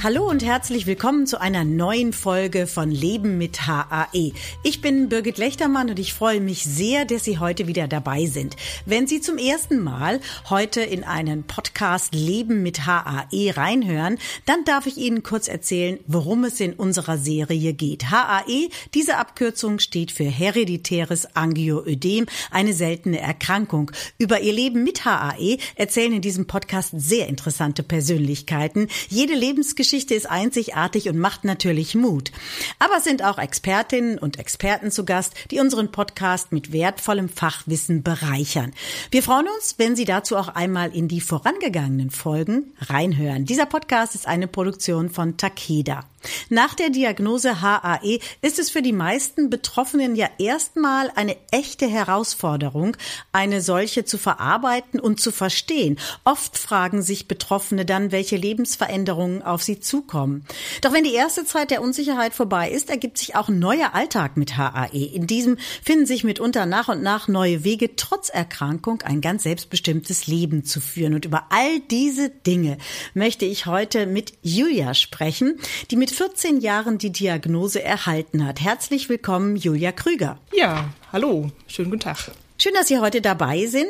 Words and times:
Hallo 0.00 0.30
und 0.30 0.44
herzlich 0.44 0.86
willkommen 0.86 1.26
zu 1.26 1.40
einer 1.40 1.64
neuen 1.64 2.12
Folge 2.12 2.68
von 2.68 2.88
Leben 2.88 3.36
mit 3.36 3.66
HAE. 3.66 4.32
Ich 4.62 4.80
bin 4.80 5.08
Birgit 5.08 5.38
Lechtermann 5.38 5.90
und 5.90 5.98
ich 5.98 6.14
freue 6.14 6.40
mich 6.40 6.62
sehr, 6.62 7.04
dass 7.04 7.24
Sie 7.24 7.40
heute 7.40 7.66
wieder 7.66 7.88
dabei 7.88 8.26
sind. 8.26 8.54
Wenn 8.86 9.08
Sie 9.08 9.20
zum 9.20 9.38
ersten 9.38 9.82
Mal 9.82 10.20
heute 10.48 10.82
in 10.82 11.02
einen 11.02 11.42
Podcast 11.42 12.14
Leben 12.14 12.62
mit 12.62 12.86
HAE 12.86 13.56
reinhören, 13.56 14.18
dann 14.46 14.64
darf 14.64 14.86
ich 14.86 14.98
Ihnen 14.98 15.24
kurz 15.24 15.48
erzählen, 15.48 15.98
worum 16.06 16.44
es 16.44 16.60
in 16.60 16.74
unserer 16.74 17.18
Serie 17.18 17.72
geht. 17.72 18.08
HAE, 18.08 18.68
diese 18.94 19.16
Abkürzung 19.16 19.80
steht 19.80 20.12
für 20.12 20.22
hereditäres 20.22 21.34
Angioödem, 21.34 22.26
eine 22.52 22.72
seltene 22.72 23.18
Erkrankung. 23.18 23.90
Über 24.16 24.42
ihr 24.42 24.52
Leben 24.52 24.84
mit 24.84 25.04
HAE 25.04 25.58
erzählen 25.74 26.12
in 26.12 26.22
diesem 26.22 26.46
Podcast 26.46 26.92
sehr 26.94 27.26
interessante 27.26 27.82
Persönlichkeiten. 27.82 28.86
Jede 29.08 29.34
Lebensgeschichte 29.34 29.87
Geschichte 29.88 30.14
ist 30.14 30.28
einzigartig 30.28 31.08
und 31.08 31.16
macht 31.16 31.44
natürlich 31.44 31.94
Mut. 31.94 32.30
Aber 32.78 32.98
es 32.98 33.04
sind 33.04 33.24
auch 33.24 33.38
Expertinnen 33.38 34.18
und 34.18 34.38
Experten 34.38 34.90
zu 34.90 35.06
Gast, 35.06 35.32
die 35.50 35.60
unseren 35.60 35.90
Podcast 35.90 36.52
mit 36.52 36.74
wertvollem 36.74 37.30
Fachwissen 37.30 38.02
bereichern. 38.02 38.74
Wir 39.10 39.22
freuen 39.22 39.46
uns, 39.56 39.76
wenn 39.78 39.96
Sie 39.96 40.04
dazu 40.04 40.36
auch 40.36 40.48
einmal 40.48 40.94
in 40.94 41.08
die 41.08 41.22
vorangegangenen 41.22 42.10
Folgen 42.10 42.74
reinhören. 42.82 43.46
Dieser 43.46 43.64
Podcast 43.64 44.14
ist 44.14 44.28
eine 44.28 44.46
Produktion 44.46 45.08
von 45.08 45.38
Takeda. 45.38 46.04
Nach 46.48 46.74
der 46.74 46.90
Diagnose 46.90 47.60
HAE 47.60 48.20
ist 48.42 48.58
es 48.58 48.70
für 48.70 48.82
die 48.82 48.92
meisten 48.92 49.50
Betroffenen 49.50 50.16
ja 50.16 50.28
erstmal 50.38 51.10
eine 51.14 51.36
echte 51.50 51.86
Herausforderung, 51.86 52.96
eine 53.32 53.60
solche 53.60 54.04
zu 54.04 54.18
verarbeiten 54.18 55.00
und 55.00 55.20
zu 55.20 55.32
verstehen. 55.32 55.98
Oft 56.24 56.58
fragen 56.58 57.02
sich 57.02 57.28
Betroffene 57.28 57.84
dann, 57.84 58.12
welche 58.12 58.36
Lebensveränderungen 58.36 59.42
auf 59.42 59.62
sie 59.62 59.80
zukommen. 59.80 60.44
Doch 60.82 60.92
wenn 60.92 61.04
die 61.04 61.14
erste 61.14 61.44
Zeit 61.44 61.70
der 61.70 61.82
Unsicherheit 61.82 62.34
vorbei 62.34 62.70
ist, 62.70 62.90
ergibt 62.90 63.18
sich 63.18 63.36
auch 63.36 63.48
ein 63.48 63.58
neuer 63.58 63.94
Alltag 63.94 64.36
mit 64.36 64.56
HAE. 64.56 65.04
In 65.14 65.26
diesem 65.26 65.58
finden 65.82 66.06
sich 66.06 66.24
mitunter 66.24 66.66
nach 66.66 66.88
und 66.88 67.02
nach 67.02 67.28
neue 67.28 67.64
Wege, 67.64 67.96
trotz 67.96 68.28
Erkrankung 68.28 69.02
ein 69.02 69.20
ganz 69.20 69.42
selbstbestimmtes 69.42 70.26
Leben 70.26 70.64
zu 70.64 70.80
führen. 70.80 71.14
Und 71.14 71.24
über 71.24 71.46
all 71.50 71.80
diese 71.90 72.30
Dinge 72.30 72.78
möchte 73.14 73.44
ich 73.44 73.66
heute 73.66 74.06
mit 74.06 74.32
Julia 74.42 74.94
sprechen, 74.94 75.58
die 75.90 75.96
mit 75.96 76.07
14 76.10 76.60
Jahren 76.60 76.98
die 76.98 77.10
Diagnose 77.10 77.82
erhalten 77.82 78.46
hat. 78.46 78.60
Herzlich 78.60 79.08
willkommen, 79.08 79.56
Julia 79.56 79.92
Krüger. 79.92 80.38
Ja, 80.52 80.88
hallo, 81.12 81.50
schönen 81.66 81.90
guten 81.90 82.02
Tag. 82.02 82.30
Schön, 82.60 82.74
dass 82.74 82.88
Sie 82.88 82.98
heute 82.98 83.20
dabei 83.20 83.66
sind 83.66 83.86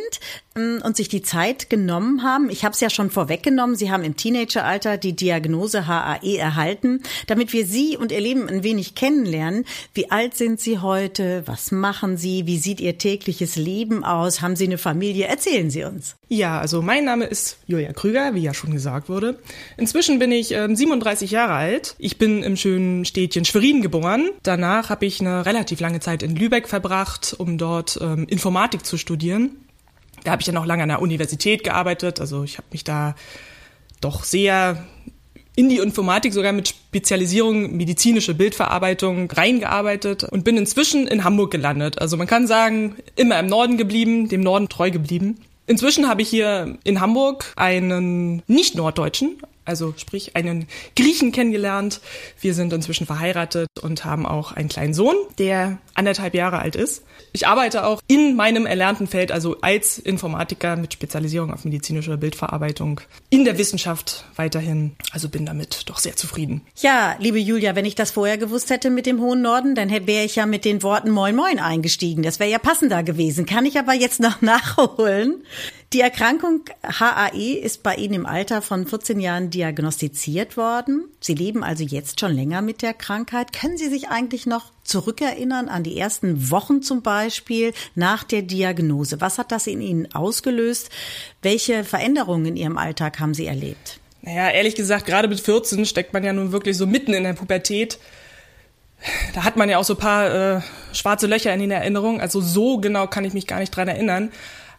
ähm, 0.54 0.82
und 0.84 0.94
sich 0.94 1.08
die 1.08 1.22
Zeit 1.22 1.70
genommen 1.70 2.22
haben. 2.22 2.50
Ich 2.50 2.66
habe 2.66 2.74
es 2.74 2.80
ja 2.80 2.90
schon 2.90 3.10
vorweggenommen. 3.10 3.76
Sie 3.76 3.90
haben 3.90 4.04
im 4.04 4.14
Teenageralter 4.14 4.98
die 4.98 5.16
Diagnose 5.16 5.86
HAE 5.86 6.36
erhalten, 6.36 7.02
damit 7.28 7.54
wir 7.54 7.64
Sie 7.64 7.96
und 7.96 8.12
Ihr 8.12 8.20
Leben 8.20 8.46
ein 8.46 8.64
wenig 8.64 8.94
kennenlernen. 8.94 9.64
Wie 9.94 10.10
alt 10.10 10.36
sind 10.36 10.60
Sie 10.60 10.80
heute? 10.80 11.44
Was 11.46 11.72
machen 11.72 12.18
Sie? 12.18 12.44
Wie 12.44 12.58
sieht 12.58 12.82
Ihr 12.82 12.98
tägliches 12.98 13.56
Leben 13.56 14.04
aus? 14.04 14.42
Haben 14.42 14.54
Sie 14.54 14.66
eine 14.66 14.76
Familie? 14.76 15.28
Erzählen 15.28 15.70
Sie 15.70 15.84
uns. 15.84 16.16
Ja, 16.28 16.60
also 16.60 16.82
mein 16.82 17.06
Name 17.06 17.24
ist 17.24 17.56
Julia 17.68 17.94
Krüger, 17.94 18.34
wie 18.34 18.42
ja 18.42 18.52
schon 18.52 18.72
gesagt 18.72 19.08
wurde. 19.08 19.38
Inzwischen 19.78 20.18
bin 20.18 20.30
ich 20.30 20.52
ähm, 20.52 20.76
37 20.76 21.30
Jahre 21.30 21.54
alt. 21.54 21.94
Ich 21.96 22.18
bin 22.18 22.42
im 22.42 22.58
schönen 22.58 23.06
Städtchen 23.06 23.46
Schwerin 23.46 23.80
geboren. 23.80 24.28
Danach 24.42 24.90
habe 24.90 25.06
ich 25.06 25.22
eine 25.22 25.46
relativ 25.46 25.80
lange 25.80 26.00
Zeit 26.00 26.22
in 26.22 26.36
Lübeck 26.36 26.68
verbracht, 26.68 27.34
um 27.38 27.56
dort 27.56 27.98
ähm, 28.02 28.26
Informatik 28.28 28.57
zu 28.66 28.96
studieren. 28.96 29.50
Da 30.24 30.32
habe 30.32 30.42
ich 30.42 30.46
dann 30.46 30.56
auch 30.56 30.66
lange 30.66 30.82
an 30.82 30.88
der 30.88 31.00
Universität 31.00 31.64
gearbeitet. 31.64 32.20
Also 32.20 32.42
ich 32.44 32.58
habe 32.58 32.68
mich 32.72 32.84
da 32.84 33.14
doch 34.00 34.24
sehr 34.24 34.84
in 35.58 35.68
die 35.68 35.78
Informatik 35.78 36.32
sogar 36.32 36.52
mit 36.52 36.68
Spezialisierung 36.68 37.76
medizinische 37.76 38.32
Bildverarbeitung 38.32 39.28
reingearbeitet 39.28 40.22
und 40.22 40.44
bin 40.44 40.56
inzwischen 40.56 41.08
in 41.08 41.24
Hamburg 41.24 41.50
gelandet. 41.50 42.00
Also 42.00 42.16
man 42.16 42.28
kann 42.28 42.46
sagen, 42.46 42.94
immer 43.16 43.40
im 43.40 43.46
Norden 43.46 43.76
geblieben, 43.76 44.28
dem 44.28 44.40
Norden 44.40 44.68
treu 44.68 44.92
geblieben. 44.92 45.40
Inzwischen 45.66 46.08
habe 46.08 46.22
ich 46.22 46.28
hier 46.28 46.78
in 46.84 47.00
Hamburg 47.00 47.52
einen 47.56 48.42
Nicht-Norddeutschen, 48.46 49.38
also 49.64 49.92
sprich 49.96 50.36
einen 50.36 50.68
Griechen 50.94 51.32
kennengelernt. 51.32 52.00
Wir 52.40 52.54
sind 52.54 52.72
inzwischen 52.72 53.06
verheiratet 53.06 53.68
und 53.82 54.04
haben 54.04 54.26
auch 54.26 54.52
einen 54.52 54.68
kleinen 54.68 54.94
Sohn, 54.94 55.16
der 55.38 55.78
anderthalb 55.98 56.34
Jahre 56.34 56.60
alt 56.60 56.76
ist. 56.76 57.02
Ich 57.32 57.46
arbeite 57.46 57.84
auch 57.84 58.00
in 58.06 58.36
meinem 58.36 58.64
erlernten 58.64 59.06
Feld, 59.06 59.32
also 59.32 59.60
als 59.60 59.98
Informatiker 59.98 60.76
mit 60.76 60.92
Spezialisierung 60.92 61.52
auf 61.52 61.64
medizinische 61.64 62.16
Bildverarbeitung 62.16 63.00
in 63.28 63.44
der 63.44 63.58
Wissenschaft 63.58 64.24
weiterhin. 64.36 64.96
Also 65.12 65.28
bin 65.28 65.44
damit 65.44 65.82
doch 65.86 65.98
sehr 65.98 66.16
zufrieden. 66.16 66.62
Ja, 66.76 67.16
liebe 67.18 67.38
Julia, 67.38 67.76
wenn 67.76 67.84
ich 67.84 67.94
das 67.94 68.12
vorher 68.12 68.38
gewusst 68.38 68.70
hätte 68.70 68.90
mit 68.90 69.06
dem 69.06 69.20
hohen 69.20 69.42
Norden, 69.42 69.74
dann 69.74 69.90
wäre 69.90 70.24
ich 70.24 70.36
ja 70.36 70.46
mit 70.46 70.64
den 70.64 70.82
Worten 70.82 71.10
Moin 71.10 71.36
Moin 71.36 71.58
eingestiegen. 71.58 72.22
Das 72.22 72.40
wäre 72.40 72.50
ja 72.50 72.58
passender 72.58 73.02
gewesen. 73.02 73.44
Kann 73.44 73.66
ich 73.66 73.78
aber 73.78 73.92
jetzt 73.92 74.20
noch 74.20 74.40
nachholen. 74.40 75.42
Die 75.94 76.02
Erkrankung 76.02 76.64
HAE 76.82 77.54
ist 77.54 77.82
bei 77.82 77.94
Ihnen 77.94 78.12
im 78.12 78.26
Alter 78.26 78.60
von 78.60 78.86
14 78.86 79.20
Jahren 79.20 79.48
diagnostiziert 79.48 80.58
worden. 80.58 81.08
Sie 81.18 81.32
leben 81.32 81.64
also 81.64 81.82
jetzt 81.82 82.20
schon 82.20 82.32
länger 82.32 82.60
mit 82.60 82.82
der 82.82 82.92
Krankheit. 82.92 83.54
Können 83.54 83.78
Sie 83.78 83.88
sich 83.88 84.08
eigentlich 84.08 84.44
noch 84.44 84.70
zurückerinnern 84.88 85.68
an 85.68 85.82
die 85.82 85.98
ersten 85.98 86.50
Wochen 86.50 86.82
zum 86.82 87.02
Beispiel 87.02 87.72
nach 87.94 88.24
der 88.24 88.42
Diagnose? 88.42 89.20
Was 89.20 89.38
hat 89.38 89.52
das 89.52 89.66
in 89.66 89.80
Ihnen 89.80 90.14
ausgelöst? 90.14 90.90
Welche 91.42 91.84
Veränderungen 91.84 92.46
in 92.46 92.56
Ihrem 92.56 92.78
Alltag 92.78 93.20
haben 93.20 93.34
Sie 93.34 93.46
erlebt? 93.46 94.00
Naja, 94.22 94.50
ehrlich 94.50 94.74
gesagt, 94.74 95.06
gerade 95.06 95.28
mit 95.28 95.40
14 95.40 95.86
steckt 95.86 96.12
man 96.12 96.24
ja 96.24 96.32
nun 96.32 96.52
wirklich 96.52 96.76
so 96.76 96.86
mitten 96.86 97.14
in 97.14 97.22
der 97.22 97.34
Pubertät 97.34 97.98
da 99.34 99.44
hat 99.44 99.56
man 99.56 99.68
ja 99.68 99.78
auch 99.78 99.84
so 99.84 99.94
ein 99.94 99.98
paar 99.98 100.56
äh, 100.56 100.60
schwarze 100.92 101.26
Löcher 101.26 101.52
in 101.54 101.60
den 101.60 101.70
Erinnerungen. 101.70 102.20
Also 102.20 102.40
so 102.40 102.78
genau 102.78 103.06
kann 103.06 103.24
ich 103.24 103.32
mich 103.32 103.46
gar 103.46 103.60
nicht 103.60 103.74
dran 103.74 103.88
erinnern. 103.88 104.32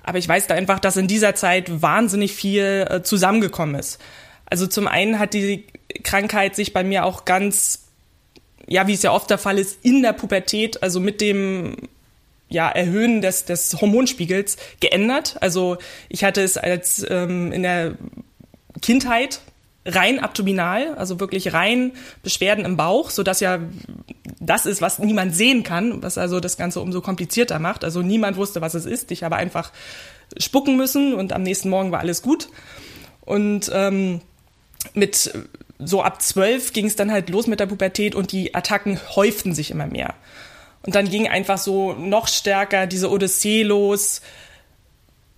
Aber 0.04 0.18
ich 0.18 0.28
weiß 0.28 0.48
da 0.48 0.56
einfach, 0.56 0.80
dass 0.80 0.98
in 0.98 1.08
dieser 1.08 1.36
Zeit 1.36 1.82
wahnsinnig 1.82 2.34
viel 2.34 2.88
äh, 2.90 3.04
zusammengekommen 3.04 3.76
ist. 3.76 4.00
Also 4.46 4.68
zum 4.68 4.88
einen 4.88 5.20
hat 5.20 5.34
die 5.34 5.68
Krankheit 6.04 6.56
sich 6.56 6.74
bei 6.74 6.84
mir 6.84 7.06
auch 7.06 7.26
ganz, 7.26 7.89
ja, 8.68 8.88
wie 8.88 8.94
es 8.94 9.02
ja 9.02 9.12
oft 9.12 9.30
der 9.30 9.38
Fall 9.38 9.58
ist, 9.58 9.80
in 9.84 10.02
der 10.02 10.14
Pubertät, 10.14 10.84
also 10.84 11.00
mit 11.00 11.22
dem 11.22 11.76
ja, 12.50 12.70
Erhöhen 12.70 13.22
des, 13.22 13.46
des 13.46 13.80
Hormonspiegels 13.80 14.58
geändert. 14.80 15.38
Also 15.42 15.78
ich 16.10 16.24
hatte 16.24 16.42
es 16.42 16.58
als 16.58 17.06
ähm, 17.10 17.52
in 17.52 17.64
der 17.64 17.94
Kindheit 18.82 19.42
rein 19.86 20.20
abdominal, 20.20 20.96
also 20.96 21.20
wirklich 21.20 21.54
rein 21.54 21.94
Beschwerden 22.24 22.66
im 22.66 22.76
Bauch, 22.78 23.10
so 23.10 23.24
dass 23.24 23.40
ja 23.40 23.60
das 24.40 24.66
ist, 24.66 24.82
was 24.82 25.00
niemand 25.00 25.36
sehen 25.36 25.64
kann, 25.64 26.02
was 26.02 26.18
also 26.18 26.40
das 26.40 26.58
Ganze 26.58 26.82
umso 26.82 27.02
komplizierter 27.02 27.60
macht. 27.60 27.84
Also 27.84 28.02
niemand 28.02 28.38
wusste, 28.38 28.62
was 28.62 28.74
es 28.74 28.86
ist. 28.86 29.12
Ich 29.12 29.24
habe 29.24 29.36
einfach 29.36 29.72
spucken 30.38 30.78
müssen 30.78 31.14
und 31.14 31.34
am 31.34 31.44
nächsten 31.44 31.70
Morgen 31.70 31.92
war 31.92 32.00
alles 32.00 32.22
gut. 32.22 32.50
Und 33.22 33.70
ähm, 33.74 34.22
mit 34.94 35.34
so 35.80 36.04
ab 36.04 36.22
zwölf 36.22 36.74
ging 36.74 36.86
es 36.86 36.96
dann 36.96 37.12
halt 37.12 37.30
los 37.30 37.48
mit 37.48 37.60
der 37.60 37.66
Pubertät 37.66 38.14
und 38.14 38.32
die 38.34 38.54
Attacken 38.54 39.00
häuften 39.16 39.56
sich 39.56 39.72
immer 39.72 39.88
mehr. 39.88 40.14
Und 40.86 40.96
dann 40.96 41.10
ging 41.10 41.28
einfach 41.28 41.58
so 41.58 41.94
noch 41.94 42.28
stärker 42.28 42.86
diese 42.86 43.10
Odyssee 43.10 43.64
los. 43.64 44.22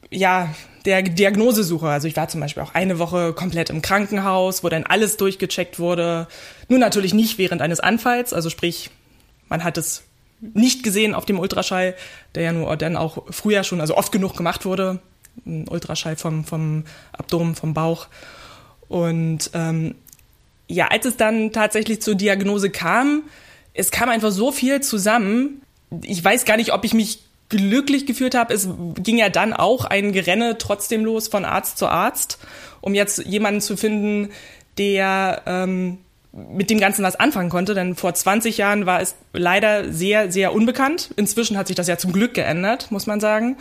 Ja, 0.09 0.53
der 0.85 1.03
Diagnosesuche. 1.03 1.87
Also 1.87 2.07
ich 2.07 2.15
war 2.15 2.27
zum 2.27 2.41
Beispiel 2.41 2.63
auch 2.63 2.73
eine 2.73 2.99
Woche 2.99 3.33
komplett 3.33 3.69
im 3.69 3.81
Krankenhaus, 3.81 4.63
wo 4.63 4.69
dann 4.69 4.83
alles 4.83 5.17
durchgecheckt 5.17 5.79
wurde. 5.79 6.27
Nur 6.67 6.79
natürlich 6.79 7.13
nicht 7.13 7.37
während 7.37 7.61
eines 7.61 7.79
Anfalls, 7.79 8.33
also 8.33 8.49
sprich, 8.49 8.89
man 9.47 9.63
hat 9.63 9.77
es 9.77 10.03
nicht 10.41 10.81
gesehen 10.81 11.13
auf 11.13 11.25
dem 11.25 11.39
Ultraschall, 11.39 11.95
der 12.33 12.43
ja 12.43 12.51
nur 12.51 12.75
dann 12.77 12.97
auch 12.97 13.23
früher 13.29 13.63
schon, 13.63 13.79
also 13.79 13.95
oft 13.95 14.11
genug 14.11 14.35
gemacht 14.35 14.65
wurde. 14.65 14.99
Ein 15.45 15.67
Ultraschall 15.67 16.15
vom, 16.15 16.43
vom 16.45 16.83
Abdomen, 17.13 17.55
vom 17.55 17.73
Bauch. 17.73 18.07
Und 18.87 19.51
ähm, 19.53 19.95
ja, 20.71 20.87
als 20.87 21.05
es 21.05 21.17
dann 21.17 21.51
tatsächlich 21.51 22.01
zur 22.01 22.15
Diagnose 22.15 22.69
kam, 22.69 23.23
es 23.73 23.91
kam 23.91 24.09
einfach 24.09 24.31
so 24.31 24.51
viel 24.51 24.81
zusammen. 24.81 25.61
Ich 26.03 26.23
weiß 26.23 26.45
gar 26.45 26.57
nicht, 26.57 26.73
ob 26.73 26.83
ich 26.85 26.93
mich 26.93 27.19
glücklich 27.49 28.05
geführt 28.05 28.33
habe, 28.33 28.53
es 28.53 28.69
ging 28.95 29.17
ja 29.17 29.27
dann 29.27 29.51
auch 29.51 29.83
ein 29.83 30.13
Gerenne 30.13 30.57
trotzdem 30.57 31.03
los 31.03 31.27
von 31.27 31.43
Arzt 31.43 31.77
zu 31.77 31.87
Arzt, 31.87 32.39
um 32.79 32.93
jetzt 32.93 33.25
jemanden 33.25 33.59
zu 33.59 33.75
finden, 33.75 34.29
der 34.77 35.41
ähm, 35.45 35.97
mit 36.31 36.69
dem 36.69 36.79
Ganzen 36.79 37.03
was 37.03 37.17
anfangen 37.17 37.49
konnte. 37.49 37.73
Denn 37.73 37.95
vor 37.95 38.13
20 38.13 38.57
Jahren 38.57 38.85
war 38.85 39.01
es 39.01 39.15
leider 39.33 39.91
sehr, 39.91 40.31
sehr 40.31 40.53
unbekannt. 40.53 41.09
Inzwischen 41.17 41.57
hat 41.57 41.67
sich 41.67 41.75
das 41.75 41.89
ja 41.89 41.97
zum 41.97 42.13
Glück 42.13 42.33
geändert, 42.33 42.89
muss 42.89 43.05
man 43.05 43.19
sagen. 43.19 43.57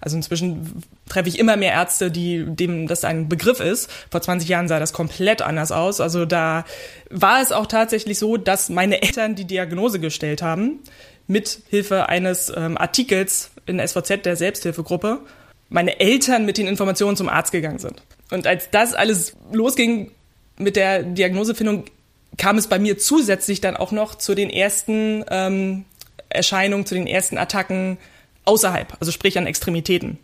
Also 0.00 0.16
inzwischen 0.16 0.82
treffe 1.08 1.28
ich 1.28 1.38
immer 1.38 1.56
mehr 1.56 1.72
Ärzte, 1.72 2.10
die 2.10 2.44
dem 2.46 2.86
das 2.86 3.04
ein 3.04 3.28
Begriff 3.28 3.60
ist. 3.60 3.90
Vor 4.10 4.20
20 4.20 4.48
Jahren 4.48 4.68
sah 4.68 4.78
das 4.78 4.92
komplett 4.92 5.42
anders 5.42 5.72
aus. 5.72 6.00
Also 6.00 6.24
da 6.24 6.64
war 7.10 7.42
es 7.42 7.52
auch 7.52 7.66
tatsächlich 7.66 8.18
so, 8.18 8.36
dass 8.36 8.68
meine 8.68 9.02
Eltern 9.02 9.34
die 9.34 9.44
Diagnose 9.44 10.00
gestellt 10.00 10.42
haben 10.42 10.80
mit 11.26 11.60
Hilfe 11.68 12.08
eines 12.08 12.52
ähm, 12.54 12.78
Artikels 12.78 13.50
in 13.66 13.78
SVZ 13.78 14.24
der 14.24 14.36
Selbsthilfegruppe. 14.36 15.20
Meine 15.68 16.00
Eltern 16.00 16.46
mit 16.46 16.56
den 16.58 16.66
Informationen 16.66 17.16
zum 17.16 17.28
Arzt 17.28 17.52
gegangen 17.52 17.78
sind. 17.78 18.02
Und 18.30 18.46
als 18.46 18.70
das 18.70 18.94
alles 18.94 19.34
losging 19.52 20.10
mit 20.56 20.76
der 20.76 21.02
Diagnosefindung, 21.02 21.84
kam 22.36 22.56
es 22.56 22.66
bei 22.66 22.78
mir 22.78 22.98
zusätzlich 22.98 23.60
dann 23.60 23.76
auch 23.76 23.92
noch 23.92 24.14
zu 24.14 24.34
den 24.34 24.50
ersten 24.50 25.24
ähm, 25.30 25.84
Erscheinungen, 26.28 26.86
zu 26.86 26.94
den 26.94 27.06
ersten 27.06 27.38
Attacken 27.38 27.98
außerhalb, 28.48 28.96
also 28.98 29.12
sprich 29.12 29.38
an 29.38 29.46
Extremitäten. 29.46 30.18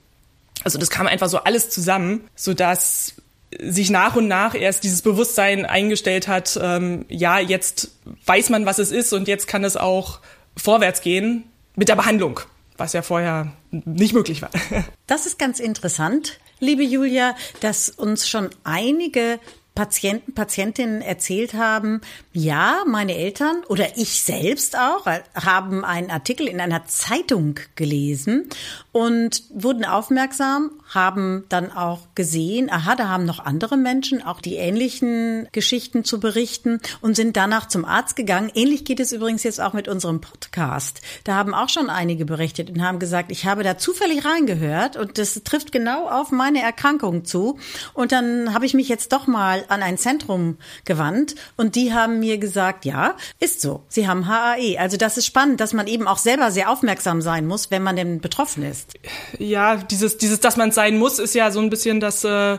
Also 0.65 0.79
das 0.79 0.91
kam 0.91 1.07
einfach 1.07 1.29
so 1.29 1.39
alles 1.39 1.71
zusammen, 1.71 2.29
so 2.35 2.55
dass 2.55 3.15
sich 3.61 3.91
nach 3.91 4.17
und 4.17 4.27
nach 4.27 4.55
erst 4.55 4.83
dieses 4.83 5.03
Bewusstsein 5.03 5.65
eingestellt 5.65 6.27
hat, 6.27 6.59
ähm, 6.61 7.05
ja, 7.09 7.39
jetzt 7.39 7.91
weiß 8.27 8.51
man, 8.51 8.67
was 8.67 8.79
es 8.79 8.91
ist 8.91 9.13
und 9.13 9.29
jetzt 9.29 9.47
kann 9.47 9.63
es 9.63 9.77
auch 9.77 10.21
vorwärts 10.57 11.03
gehen 11.03 11.45
mit 11.77 11.89
der 11.89 11.97
Behandlung, 11.97 12.41
was 12.77 12.93
ja 12.95 13.03
vorher 13.03 13.53
nicht 13.71 14.15
möglich 14.15 14.43
war. 14.43 14.51
Das 15.07 15.27
ist 15.27 15.39
ganz 15.39 15.61
interessant, 15.61 16.41
liebe 16.61 16.83
Julia, 16.83 17.37
dass 17.61 17.91
uns 17.91 18.27
schon 18.27 18.49
einige 18.65 19.39
Patienten, 19.75 20.35
Patientinnen 20.35 21.03
erzählt 21.03 21.55
haben, 21.55 22.01
ja, 22.33 22.85
meine 22.87 23.17
Eltern 23.17 23.65
oder 23.69 23.97
ich 23.97 24.23
selbst 24.23 24.79
auch 24.79 25.07
haben 25.35 25.85
einen 25.85 26.13
Artikel 26.13 26.47
in 26.47 26.61
einer 26.61 26.87
Zeitung 26.87 27.59
gelesen 27.75 28.49
und 28.93 29.43
wurden 29.51 29.85
aufmerksam, 29.85 30.71
haben 30.95 31.45
dann 31.49 31.73
auch 31.73 32.01
gesehen, 32.15 32.71
aha, 32.71 32.95
da 32.95 33.09
haben 33.09 33.25
noch 33.25 33.45
andere 33.45 33.77
Menschen 33.77 34.23
auch 34.23 34.41
die 34.41 34.57
ähnlichen 34.57 35.49
Geschichten 35.53 36.05
zu 36.05 36.21
berichten 36.21 36.81
und 37.01 37.17
sind 37.17 37.37
danach 37.37 37.69
zum 37.69 37.85
Arzt 37.85 38.17
gegangen. 38.17 38.51
Ähnlich 38.55 38.85
geht 38.85 39.01
es 39.01 39.13
übrigens 39.13 39.43
jetzt 39.43 39.61
auch 39.61 39.73
mit 39.73 39.89
unserem 39.89 40.21
Podcast. 40.21 41.01
Da 41.25 41.35
haben 41.35 41.55
auch 41.55 41.69
schon 41.69 41.91
einige 41.91 42.25
berichtet 42.25 42.71
und 42.71 42.83
haben 42.83 42.99
gesagt, 42.99 43.31
ich 43.33 43.47
habe 43.47 43.63
da 43.63 43.77
zufällig 43.79 44.25
reingehört 44.25 44.97
und 44.97 45.19
das 45.19 45.43
trifft 45.45 45.73
genau 45.73 46.09
auf 46.09 46.31
meine 46.31 46.63
Erkrankung 46.63 47.25
zu. 47.25 47.59
Und 47.93 48.13
dann 48.13 48.55
habe 48.55 48.67
ich 48.67 48.75
mich 48.75 48.89
jetzt 48.89 49.13
doch 49.13 49.27
mal 49.27 49.65
an 49.69 49.83
ein 49.83 49.99
Zentrum 49.99 50.59
gewandt 50.85 51.35
und 51.57 51.75
die 51.75 51.93
haben 51.93 52.21
mir 52.21 52.39
gesagt, 52.39 52.85
ja, 52.85 53.17
ist 53.41 53.61
so. 53.61 53.83
Sie 53.89 54.07
haben 54.07 54.29
HAE. 54.29 54.79
Also 54.79 54.97
das 54.97 55.19
ist 55.19 55.27
spannend, 55.27 55.61
dass 55.61 55.73
man 55.73 55.87
eben 55.87 56.07
auch 56.07 56.19
selber 56.19 56.51
sehr 56.51 56.71
aufmerksam 56.71 57.21
sein 57.21 57.47
muss, 57.47 57.71
wenn 57.71 57.83
man 57.83 57.97
denn 57.97 58.21
betroffen 58.21 58.63
ist. 58.63 58.95
Ja, 59.39 59.77
dieses, 59.77 60.19
dieses, 60.19 60.41
dass 60.41 60.57
man 60.57 60.73
sein 60.73 60.84
muss, 60.93 61.19
ist 61.19 61.35
ja 61.35 61.51
so 61.51 61.61
ein 61.61 61.71
bisschen 61.71 62.01
das 62.01 62.25
äh, 62.25 62.59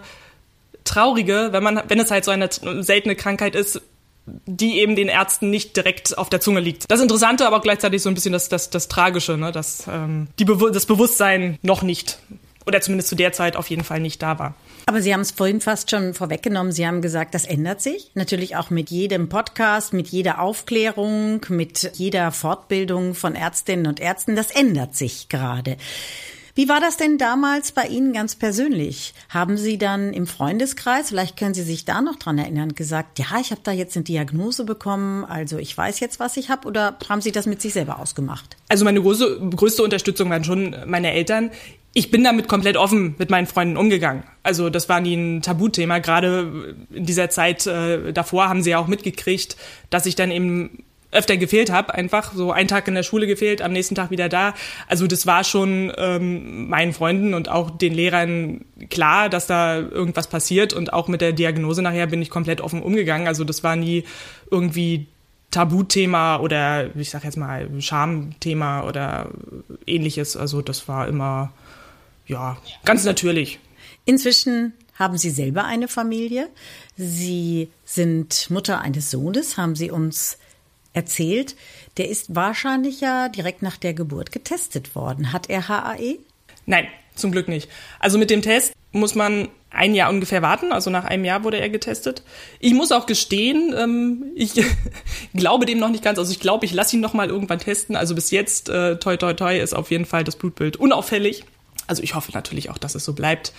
Traurige, 0.84 1.50
wenn 1.52 1.64
man, 1.64 1.82
wenn 1.88 2.00
es 2.00 2.12
halt 2.12 2.26
so 2.26 2.32
eine 2.32 2.50
seltene 2.52 3.16
Krankheit 3.16 3.56
ist, 3.56 3.82
die 4.26 4.80
eben 4.80 4.96
den 4.96 5.08
Ärzten 5.08 5.50
nicht 5.50 5.76
direkt 5.76 6.18
auf 6.18 6.30
der 6.30 6.42
Zunge 6.42 6.60
liegt. 6.60 6.90
Das 6.90 7.02
Interessante, 7.02 7.46
aber 7.46 7.58
auch 7.58 7.62
gleichzeitig 7.62 8.02
so 8.02 8.10
ein 8.10 8.16
bisschen 8.16 8.34
das, 8.34 8.50
das, 8.50 8.70
das 8.70 8.88
Tragische, 8.88 9.38
ne? 9.38 9.52
dass 9.52 9.86
ähm, 9.88 10.28
die 10.40 10.46
Be 10.46 10.72
das 10.72 10.86
Bewusstsein 10.86 11.60
noch 11.62 11.84
nicht 11.84 12.20
oder 12.66 12.82
zumindest 12.82 13.10
zu 13.10 13.16
der 13.16 13.32
Zeit 13.32 13.56
auf 13.56 13.70
jeden 13.70 13.84
Fall 13.84 14.00
nicht 14.00 14.22
da 14.22 14.40
war. 14.40 14.56
Aber 14.88 15.02
Sie 15.02 15.14
haben 15.14 15.22
es 15.22 15.32
vorhin 15.32 15.62
fast 15.62 15.90
schon 15.92 16.14
vorweggenommen. 16.14 16.72
Sie 16.72 16.86
haben 16.86 17.02
gesagt, 17.02 17.34
das 17.34 17.46
ändert 17.46 17.82
sich. 17.82 18.12
Natürlich 18.14 18.56
auch 18.56 18.70
mit 18.70 18.90
jedem 18.90 19.30
Podcast, 19.30 19.94
mit 19.94 20.08
jeder 20.08 20.40
Aufklärung, 20.40 21.42
mit 21.50 21.92
jeder 21.94 22.32
Fortbildung 22.32 23.16
von 23.16 23.36
Ärztinnen 23.36 23.88
und 23.88 24.00
Ärzten. 24.00 24.36
Das 24.36 24.52
ändert 24.52 24.96
sich 24.96 25.30
gerade. 25.30 25.78
Wie 26.56 26.70
war 26.70 26.80
das 26.80 26.96
denn 26.96 27.18
damals 27.18 27.74
bei 27.74 27.84
Ihnen 27.84 28.14
ganz 28.14 28.36
persönlich? 28.36 29.14
Haben 29.28 29.58
Sie 29.58 29.78
dann 29.78 30.14
im 30.14 30.26
Freundeskreis, 30.26 31.10
vielleicht 31.10 31.36
können 31.36 31.54
Sie 31.54 31.64
sich 31.64 31.84
da 31.84 32.02
noch 32.02 32.16
dran 32.16 32.38
erinnern, 32.38 32.76
gesagt, 32.76 33.20
ja, 33.20 33.26
ich 33.42 33.52
habe 33.52 33.60
da 33.62 33.74
jetzt 33.74 33.98
eine 33.98 34.06
Diagnose 34.06 34.64
bekommen, 34.64 35.26
also 35.26 35.58
ich 35.58 35.78
weiß 35.78 36.00
jetzt, 36.00 36.20
was 36.22 36.38
ich 36.38 36.50
habe, 36.50 36.66
oder 36.66 36.98
haben 37.10 37.20
Sie 37.20 37.34
das 37.34 37.46
mit 37.46 37.62
sich 37.62 37.74
selber 37.74 38.00
ausgemacht? 38.00 38.56
Also 38.70 38.86
meine 38.86 39.02
große, 39.02 39.50
größte 39.54 39.84
Unterstützung 39.84 40.30
waren 40.30 40.46
schon 40.46 40.76
meine 40.86 41.12
Eltern 41.12 41.52
ich 41.98 42.12
bin 42.12 42.26
damit 42.26 42.50
komplett 42.50 42.76
offen 42.76 43.16
mit 43.18 43.30
meinen 43.30 43.48
Freunden 43.48 43.78
umgegangen. 43.78 44.24
Also 44.44 44.70
das 44.70 44.90
war 44.90 45.00
nie 45.00 45.16
ein 45.16 45.42
Tabuthema. 45.42 46.00
Gerade 46.00 46.76
in 46.92 47.06
dieser 47.06 47.30
Zeit 47.30 47.66
äh, 47.68 48.12
davor 48.12 48.50
haben 48.50 48.62
sie 48.62 48.72
ja 48.72 48.80
auch 48.80 48.88
mitgekriegt, 48.88 49.56
dass 49.90 50.06
ich 50.06 50.16
dann 50.16 50.30
eben 50.30 50.84
öfter 51.12 51.38
gefehlt 51.38 51.72
habe, 51.72 51.94
einfach 51.94 52.34
so 52.34 52.52
einen 52.52 52.68
Tag 52.68 52.88
in 52.88 52.96
der 52.96 53.04
Schule 53.04 53.28
gefehlt, 53.28 53.62
am 53.62 53.72
nächsten 53.72 53.96
Tag 53.96 54.12
wieder 54.12 54.30
da. 54.30 54.54
Also 54.88 55.08
das 55.08 55.26
war 55.26 55.44
schon 55.44 55.92
ähm, 55.98 56.68
meinen 56.68 56.94
Freunden 56.94 57.34
und 57.34 57.50
auch 57.50 57.72
den 57.72 57.94
Lehrern 57.94 58.66
klar, 58.90 59.30
dass 59.30 59.48
da 59.48 59.80
irgendwas 59.80 60.28
passiert 60.28 60.74
und 60.74 60.94
auch 60.94 61.08
mit 61.08 61.22
der 61.22 61.34
Diagnose 61.34 61.82
nachher 61.82 62.08
bin 62.08 62.22
ich 62.22 62.30
komplett 62.30 62.62
offen 62.62 62.82
umgegangen. 62.82 63.28
Also 63.28 63.44
das 63.44 63.64
war 63.64 63.76
nie 63.76 64.04
irgendwie 64.52 65.08
Tabuthema 65.52 66.38
oder 66.38 66.94
ich 66.96 67.10
sag 67.10 67.24
jetzt 67.24 67.38
mal 67.38 67.70
Schamthema 67.80 68.84
oder 68.84 69.30
ähnliches. 69.88 70.36
Also 70.36 70.62
das 70.62 70.88
war 70.88 71.08
immer 71.08 71.54
ja, 72.28 72.58
ganz 72.84 73.06
natürlich. 73.06 73.60
Inzwischen 74.06 74.74
haben 74.96 75.18
Sie 75.18 75.30
selber 75.30 75.66
eine 75.66 75.88
Familie. 75.88 76.50
Sie 76.98 77.70
sind 77.84 78.50
Mutter 78.50 78.82
eines 78.82 79.12
Sohnes, 79.12 79.58
haben 79.58 79.76
Sie 79.76 79.92
uns 79.92 80.38
erzählt. 80.96 81.56
Der 81.98 82.10
ist 82.10 82.36
wahrscheinlich 82.36 83.02
ja 83.02 83.30
direkt 83.30 83.62
nach 83.62 83.78
der 83.78 83.94
Geburt 83.94 84.32
getestet 84.32 84.96
worden. 84.96 85.34
Hat 85.34 85.50
er 85.50 85.68
HAE? 85.68 86.20
Nein, 86.66 86.88
zum 87.16 87.32
Glück 87.32 87.48
nicht. 87.48 87.70
Also 88.00 88.18
mit 88.18 88.30
dem 88.30 88.42
Test 88.42 88.74
muss 88.92 89.16
man 89.16 89.50
ein 89.70 89.94
Jahr 89.94 90.10
ungefähr 90.10 90.42
warten. 90.42 90.72
Also 90.72 90.90
nach 90.90 91.04
einem 91.04 91.26
Jahr 91.26 91.44
wurde 91.44 91.60
er 91.60 91.70
getestet. 91.70 92.24
Ich 92.60 92.74
muss 92.74 92.92
auch 92.92 93.06
gestehen, 93.06 93.76
ähm, 93.78 94.32
ich 94.36 94.54
glaube 95.34 95.66
dem 95.66 95.80
noch 95.80 95.90
nicht 95.90 96.04
ganz. 96.04 96.18
Also 96.18 96.32
ich 96.32 96.40
glaube, 96.40 96.66
ich 96.66 96.74
lasse 96.74 96.96
ihn 96.96 97.02
noch 97.02 97.14
mal 97.14 97.30
irgendwann 97.30 97.60
testen. 97.60 97.96
Also 97.96 98.16
bis 98.16 98.32
jetzt, 98.32 98.70
äh, 98.70 98.98
toi 98.98 99.18
toi 99.18 99.34
toi, 99.34 99.60
ist 99.60 99.76
auf 99.76 99.92
jeden 99.92 100.06
Fall 100.06 100.24
das 100.24 100.38
Blutbild 100.38 100.78
unauffällig. 100.78 101.44
Also 101.88 102.04
ich 102.04 102.16
hoffe 102.16 102.32
natürlich 102.32 102.70
auch, 102.70 102.78
dass 102.78 102.96
es 102.96 103.06
so 103.06 103.14
bleibt. 103.14 103.54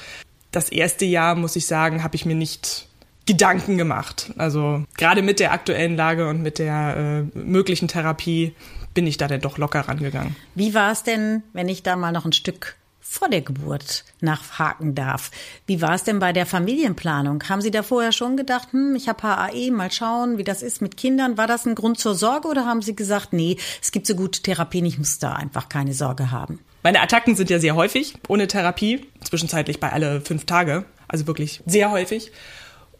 Das 0.52 0.70
erste 0.70 1.04
Jahr, 1.04 1.34
muss 1.34 1.54
ich 1.54 1.66
sagen, 1.66 2.02
habe 2.02 2.16
ich 2.16 2.24
mir 2.24 2.34
nicht 2.34 2.88
Gedanken 3.26 3.76
gemacht. 3.76 4.32
Also 4.38 4.84
gerade 4.96 5.22
mit 5.22 5.40
der 5.40 5.52
aktuellen 5.52 5.96
Lage 5.96 6.28
und 6.28 6.42
mit 6.42 6.58
der 6.58 7.28
äh, 7.34 7.38
möglichen 7.38 7.88
Therapie 7.88 8.54
bin 8.94 9.06
ich 9.06 9.18
da 9.18 9.28
dann 9.28 9.40
doch 9.40 9.58
locker 9.58 9.80
rangegangen. 9.80 10.36
Wie 10.54 10.74
war 10.74 10.92
es 10.92 11.02
denn, 11.02 11.42
wenn 11.52 11.68
ich 11.68 11.82
da 11.82 11.96
mal 11.96 12.12
noch 12.12 12.24
ein 12.24 12.32
Stück 12.32 12.76
vor 13.08 13.28
der 13.28 13.40
Geburt 13.40 14.04
nachhaken 14.20 14.94
darf. 14.94 15.30
Wie 15.66 15.80
war 15.80 15.94
es 15.94 16.02
denn 16.02 16.18
bei 16.18 16.32
der 16.32 16.44
Familienplanung? 16.44 17.42
Haben 17.48 17.62
Sie 17.62 17.70
da 17.70 17.82
vorher 17.82 18.12
schon 18.12 18.36
gedacht, 18.36 18.72
hm, 18.72 18.94
ich 18.96 19.08
habe 19.08 19.22
HAE, 19.22 19.70
mal 19.70 19.92
schauen, 19.92 20.38
wie 20.38 20.44
das 20.44 20.62
ist 20.62 20.82
mit 20.82 20.96
Kindern? 20.96 21.38
War 21.38 21.46
das 21.46 21.66
ein 21.66 21.76
Grund 21.76 21.98
zur 21.98 22.14
Sorge 22.14 22.48
oder 22.48 22.66
haben 22.66 22.82
Sie 22.82 22.96
gesagt, 22.96 23.32
nee, 23.32 23.56
es 23.80 23.92
gibt 23.92 24.06
so 24.06 24.16
gute 24.16 24.42
Therapien, 24.42 24.84
ich 24.84 24.98
muss 24.98 25.18
da 25.18 25.32
einfach 25.34 25.68
keine 25.68 25.94
Sorge 25.94 26.30
haben? 26.30 26.58
Meine 26.82 27.00
Attacken 27.00 27.36
sind 27.36 27.48
ja 27.48 27.58
sehr 27.58 27.74
häufig, 27.74 28.14
ohne 28.28 28.48
Therapie, 28.48 29.06
zwischenzeitlich 29.22 29.80
bei 29.80 29.92
alle 29.92 30.20
fünf 30.20 30.44
Tage, 30.44 30.84
also 31.08 31.26
wirklich 31.26 31.62
sehr 31.64 31.90
häufig. 31.90 32.32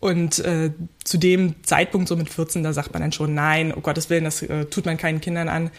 Und 0.01 0.39
äh, 0.41 0.71
zu 1.05 1.19
dem 1.19 1.63
Zeitpunkt, 1.65 2.09
so 2.09 2.17
mit 2.17 2.29
14, 2.29 2.63
da 2.63 2.73
sagt 2.73 2.93
man 2.93 3.03
dann 3.03 3.13
schon, 3.13 3.35
nein, 3.35 3.73
um 3.73 3.83
Gottes 3.83 4.11
Willen, 4.11 4.25
das 4.25 4.43
äh, 4.43 4.67
tut 4.67 4.87
man 4.87 4.97
keinen 4.97 5.21
Kindern 5.21 5.49
an. 5.49 5.71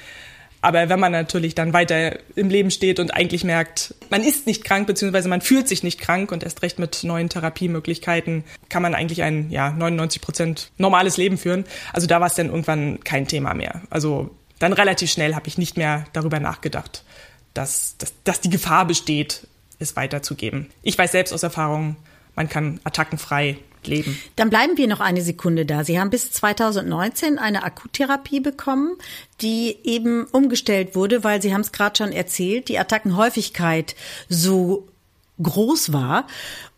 Aber 0.60 0.90
wenn 0.90 1.00
man 1.00 1.12
natürlich 1.12 1.54
dann 1.54 1.72
weiter 1.72 2.18
im 2.36 2.50
Leben 2.50 2.72
steht 2.72 3.00
und 3.00 3.14
eigentlich 3.14 3.44
merkt, 3.44 3.94
man 4.10 4.24
ist 4.24 4.48
nicht 4.48 4.64
krank, 4.64 4.88
beziehungsweise 4.88 5.30
man 5.30 5.42
fühlt 5.42 5.68
sich 5.68 5.84
nicht 5.84 6.00
krank 6.00 6.32
und 6.32 6.44
erst 6.44 6.64
recht 6.64 6.80
mit 6.80 7.04
neuen 7.04 7.30
Therapiemöglichkeiten 7.30 8.44
kann 8.68 8.82
man 8.82 8.96
eigentlich 8.96 9.22
ein 9.22 9.52
ja, 9.52 9.70
99 9.70 10.20
Prozent 10.20 10.72
normales 10.78 11.18
Leben 11.18 11.38
führen. 11.38 11.64
Also 11.94 12.08
da 12.08 12.20
war 12.20 12.28
es 12.28 12.34
dann 12.34 12.48
irgendwann 12.48 13.00
kein 13.04 13.28
Thema 13.28 13.54
mehr. 13.54 13.84
Also 13.92 14.32
dann 14.58 14.74
relativ 14.74 15.12
schnell 15.12 15.36
habe 15.36 15.48
ich 15.48 15.60
nicht 15.60 15.78
mehr 15.78 16.06
darüber 16.14 16.40
nachgedacht 16.40 17.04
dass, 17.58 17.96
dass, 17.98 18.14
dass 18.24 18.42
die 18.42 18.50
Gefahr 18.50 18.86
besteht, 18.86 19.48
es 19.80 19.96
weiterzugeben. 19.96 20.70
Ich 20.84 20.98
weiß 20.98 21.12
selbst 21.12 21.34
aus 21.34 21.44
Erfahrung, 21.44 21.96
man 22.36 22.50
kann 22.50 22.80
attackenfrei 22.84 23.58
leben. 23.86 24.18
Dann 24.36 24.50
bleiben 24.50 24.78
wir 24.78 24.88
noch 24.88 25.00
eine 25.00 25.22
Sekunde 25.22 25.66
da. 25.66 25.84
Sie 25.84 26.00
haben 26.00 26.10
bis 26.10 26.32
2019 26.32 27.38
eine 27.38 27.64
Akuttherapie 27.64 28.40
bekommen, 28.40 28.98
die 29.42 29.78
eben 29.84 30.26
umgestellt 30.26 30.96
wurde, 30.96 31.24
weil 31.24 31.42
Sie 31.42 31.54
haben 31.54 31.62
es 31.62 31.72
gerade 31.72 31.98
schon 31.98 32.12
erzählt, 32.12 32.70
die 32.70 32.80
Attackenhäufigkeit 32.80 33.96
so 34.30 34.88
groß 35.42 35.94
war. 35.94 36.28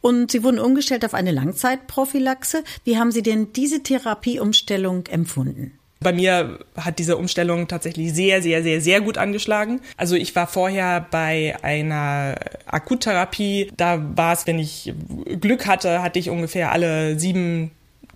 Und 0.02 0.32
Sie 0.32 0.44
wurden 0.44 0.60
umgestellt 0.60 1.06
auf 1.06 1.14
eine 1.14 1.32
Langzeitprophylaxe. 1.32 2.64
Wie 2.84 2.98
haben 2.98 3.12
Sie 3.12 3.24
denn 3.24 3.54
diese 3.54 3.84
Therapieumstellung 3.84 5.08
empfunden? 5.08 5.79
Bei 6.02 6.14
mir 6.14 6.60
hat 6.78 6.98
diese 6.98 7.18
Umstellung 7.18 7.68
tatsächlich 7.68 8.14
sehr, 8.14 8.42
sehr, 8.42 8.64
sehr, 8.64 8.80
sehr 8.80 9.02
gut 9.02 9.18
angeschlagen. 9.18 9.82
Also 9.98 10.16
ich 10.16 10.34
war 10.34 10.48
vorher 10.48 11.06
bei 11.12 11.58
einer 11.62 12.36
Akuttherapie. 12.66 13.72
Da 13.76 14.02
war 14.16 14.32
es, 14.34 14.48
wenn 14.48 14.60
ich 14.60 14.94
Glück 15.42 15.68
hatte, 15.68 16.02
hatte 16.02 16.20
ich 16.20 16.30
ungefähr 16.30 16.72
alle 16.72 17.20
sieben 17.20 17.72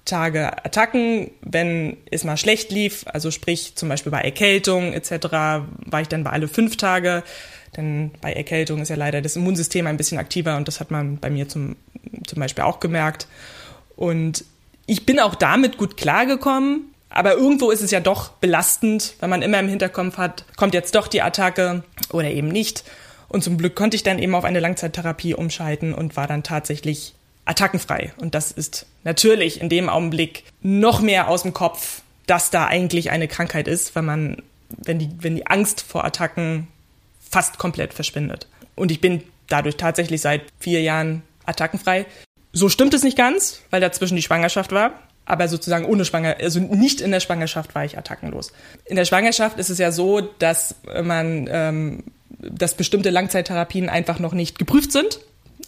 Tage 0.05 0.65
Attacken. 0.65 1.31
Wenn 1.41 1.97
es 2.09 2.23
mal 2.23 2.37
schlecht 2.37 2.71
lief, 2.71 3.03
also 3.07 3.31
sprich 3.31 3.75
zum 3.75 3.89
Beispiel 3.89 4.13
bei 4.13 4.21
Erkältung 4.21 4.93
etc., 4.93 5.27
war 5.31 6.01
ich 6.01 6.07
dann 6.07 6.23
bei 6.23 6.29
alle 6.29 6.47
fünf 6.47 6.77
Tage. 6.77 7.23
Denn 7.75 8.11
bei 8.21 8.31
Erkältung 8.31 8.81
ist 8.81 8.89
ja 8.89 8.95
leider 8.95 9.21
das 9.21 9.35
Immunsystem 9.35 9.87
ein 9.87 9.97
bisschen 9.97 10.19
aktiver 10.19 10.55
und 10.55 10.69
das 10.69 10.79
hat 10.79 10.91
man 10.91 11.17
bei 11.17 11.29
mir 11.29 11.49
zum, 11.49 11.75
zum 12.25 12.39
Beispiel 12.39 12.63
auch 12.63 12.79
gemerkt. 12.79 13.27
Und 13.97 14.45
ich 14.85 15.05
bin 15.05 15.19
auch 15.19 15.35
damit 15.35 15.77
gut 15.77 15.97
klargekommen, 15.97 16.92
aber 17.13 17.35
irgendwo 17.35 17.69
ist 17.69 17.81
es 17.81 17.91
ja 17.91 17.99
doch 17.99 18.29
belastend, 18.29 19.15
wenn 19.19 19.29
man 19.29 19.43
immer 19.43 19.59
im 19.59 19.67
Hinterkopf 19.67 20.17
hat, 20.17 20.45
kommt 20.55 20.73
jetzt 20.73 20.95
doch 20.95 21.07
die 21.07 21.21
Attacke 21.21 21.83
oder 22.11 22.29
eben 22.29 22.47
nicht. 22.47 22.83
Und 23.29 23.43
zum 23.43 23.57
Glück 23.57 23.75
konnte 23.75 23.95
ich 23.95 24.03
dann 24.03 24.19
eben 24.19 24.35
auf 24.35 24.43
eine 24.43 24.59
Langzeittherapie 24.59 25.35
umschalten 25.35 25.93
und 25.93 26.17
war 26.17 26.27
dann 26.27 26.43
tatsächlich 26.43 27.13
attackenfrei. 27.45 28.13
Und 28.17 28.35
das 28.35 28.51
ist 28.51 28.87
natürlich 29.03 29.61
in 29.61 29.69
dem 29.69 29.89
Augenblick 29.89 30.43
noch 30.61 31.01
mehr 31.01 31.27
aus 31.27 31.43
dem 31.43 31.53
Kopf, 31.53 32.01
dass 32.25 32.49
da 32.49 32.65
eigentlich 32.65 33.11
eine 33.11 33.27
Krankheit 33.27 33.67
ist, 33.67 33.95
wenn 33.95 34.05
man, 34.05 34.37
wenn 34.69 34.97
die, 34.97 35.09
wenn 35.19 35.35
die 35.35 35.47
Angst 35.47 35.81
vor 35.81 36.05
Attacken 36.05 36.67
fast 37.29 37.57
komplett 37.57 37.93
verschwindet. 37.93 38.47
Und 38.75 38.91
ich 38.91 39.01
bin 39.01 39.23
dadurch 39.47 39.77
tatsächlich 39.77 40.21
seit 40.21 40.41
vier 40.59 40.81
Jahren 40.81 41.21
attackenfrei. 41.45 42.05
So 42.53 42.69
stimmt 42.69 42.93
es 42.93 43.03
nicht 43.03 43.17
ganz, 43.17 43.61
weil 43.69 43.81
dazwischen 43.81 44.15
die 44.15 44.21
Schwangerschaft 44.21 44.71
war. 44.71 44.93
Aber 45.25 45.47
sozusagen 45.47 45.85
ohne 45.85 46.03
Schwanger, 46.05 46.37
also 46.39 46.59
nicht 46.59 46.99
in 46.99 47.11
der 47.11 47.19
Schwangerschaft 47.19 47.75
war 47.75 47.85
ich 47.85 47.97
attackenlos. 47.97 48.51
In 48.85 48.97
der 48.97 49.05
Schwangerschaft 49.05 49.57
ist 49.57 49.69
es 49.69 49.77
ja 49.77 49.91
so, 49.91 50.21
dass 50.21 50.75
man, 51.01 51.47
ähm, 51.49 52.03
dass 52.39 52.75
bestimmte 52.75 53.09
Langzeittherapien 53.09 53.89
einfach 53.89 54.19
noch 54.19 54.33
nicht 54.33 54.59
geprüft 54.59 54.91
sind. 54.91 55.19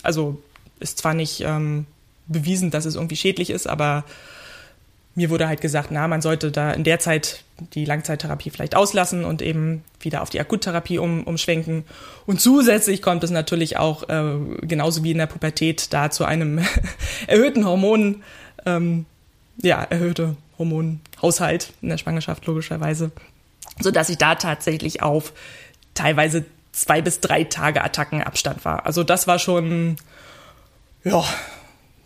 Also 0.03 0.41
ist 0.79 0.97
zwar 0.97 1.13
nicht 1.13 1.41
ähm, 1.41 1.85
bewiesen, 2.27 2.69
dass 2.69 2.85
es 2.85 2.95
irgendwie 2.95 3.15
schädlich 3.15 3.49
ist, 3.49 3.67
aber 3.67 4.03
mir 5.15 5.29
wurde 5.29 5.47
halt 5.47 5.61
gesagt, 5.61 5.91
na, 5.91 6.07
man 6.09 6.21
sollte 6.21 6.51
da 6.51 6.71
in 6.71 6.83
der 6.83 6.99
Zeit 6.99 7.43
die 7.73 7.85
Langzeittherapie 7.85 8.49
vielleicht 8.49 8.75
auslassen 8.75 9.23
und 9.23 9.41
eben 9.41 9.83
wieder 10.01 10.21
auf 10.21 10.29
die 10.29 10.41
Akuttherapie 10.41 10.99
um, 10.99 11.23
umschwenken. 11.23 11.85
Und 12.25 12.41
zusätzlich 12.41 13.01
kommt 13.01 13.23
es 13.23 13.31
natürlich 13.31 13.77
auch, 13.77 14.09
äh, 14.09 14.35
genauso 14.61 15.05
wie 15.05 15.11
in 15.11 15.17
der 15.17 15.27
Pubertät, 15.27 15.93
da 15.93 16.11
zu 16.11 16.25
einem 16.25 16.59
erhöhten 17.27 17.65
Hormon, 17.65 18.23
ähm, 18.65 19.05
ja, 19.61 19.81
erhöhte 19.83 20.35
Hormonhaushalt 20.57 21.73
in 21.81 21.89
der 21.89 21.97
Schwangerschaft 21.97 22.45
logischerweise, 22.45 23.11
so 23.79 23.91
dass 23.91 24.09
ich 24.09 24.17
da 24.17 24.35
tatsächlich 24.35 25.01
auf 25.01 25.33
teilweise 25.93 26.45
zwei 26.71 27.01
bis 27.01 27.21
drei 27.21 27.45
Tage 27.45 27.83
Attackenabstand 27.83 28.65
war. 28.65 28.85
Also 28.85 29.03
das 29.03 29.27
war 29.27 29.39
schon, 29.39 29.95
ja, 31.03 31.23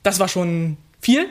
das 0.04 0.20
war 0.20 0.28
schon 0.28 0.78
viel. 1.02 1.28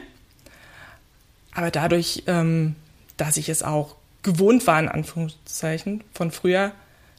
Aber 1.54 1.70
dadurch, 1.70 2.24
ähm, 2.26 2.76
dass 3.16 3.36
ich 3.36 3.48
es 3.48 3.62
auch 3.62 3.96
gewohnt 4.22 4.66
war, 4.66 4.78
in 4.78 4.88
Anführungszeichen, 4.88 6.04
von 6.12 6.30
früher, 6.30 6.72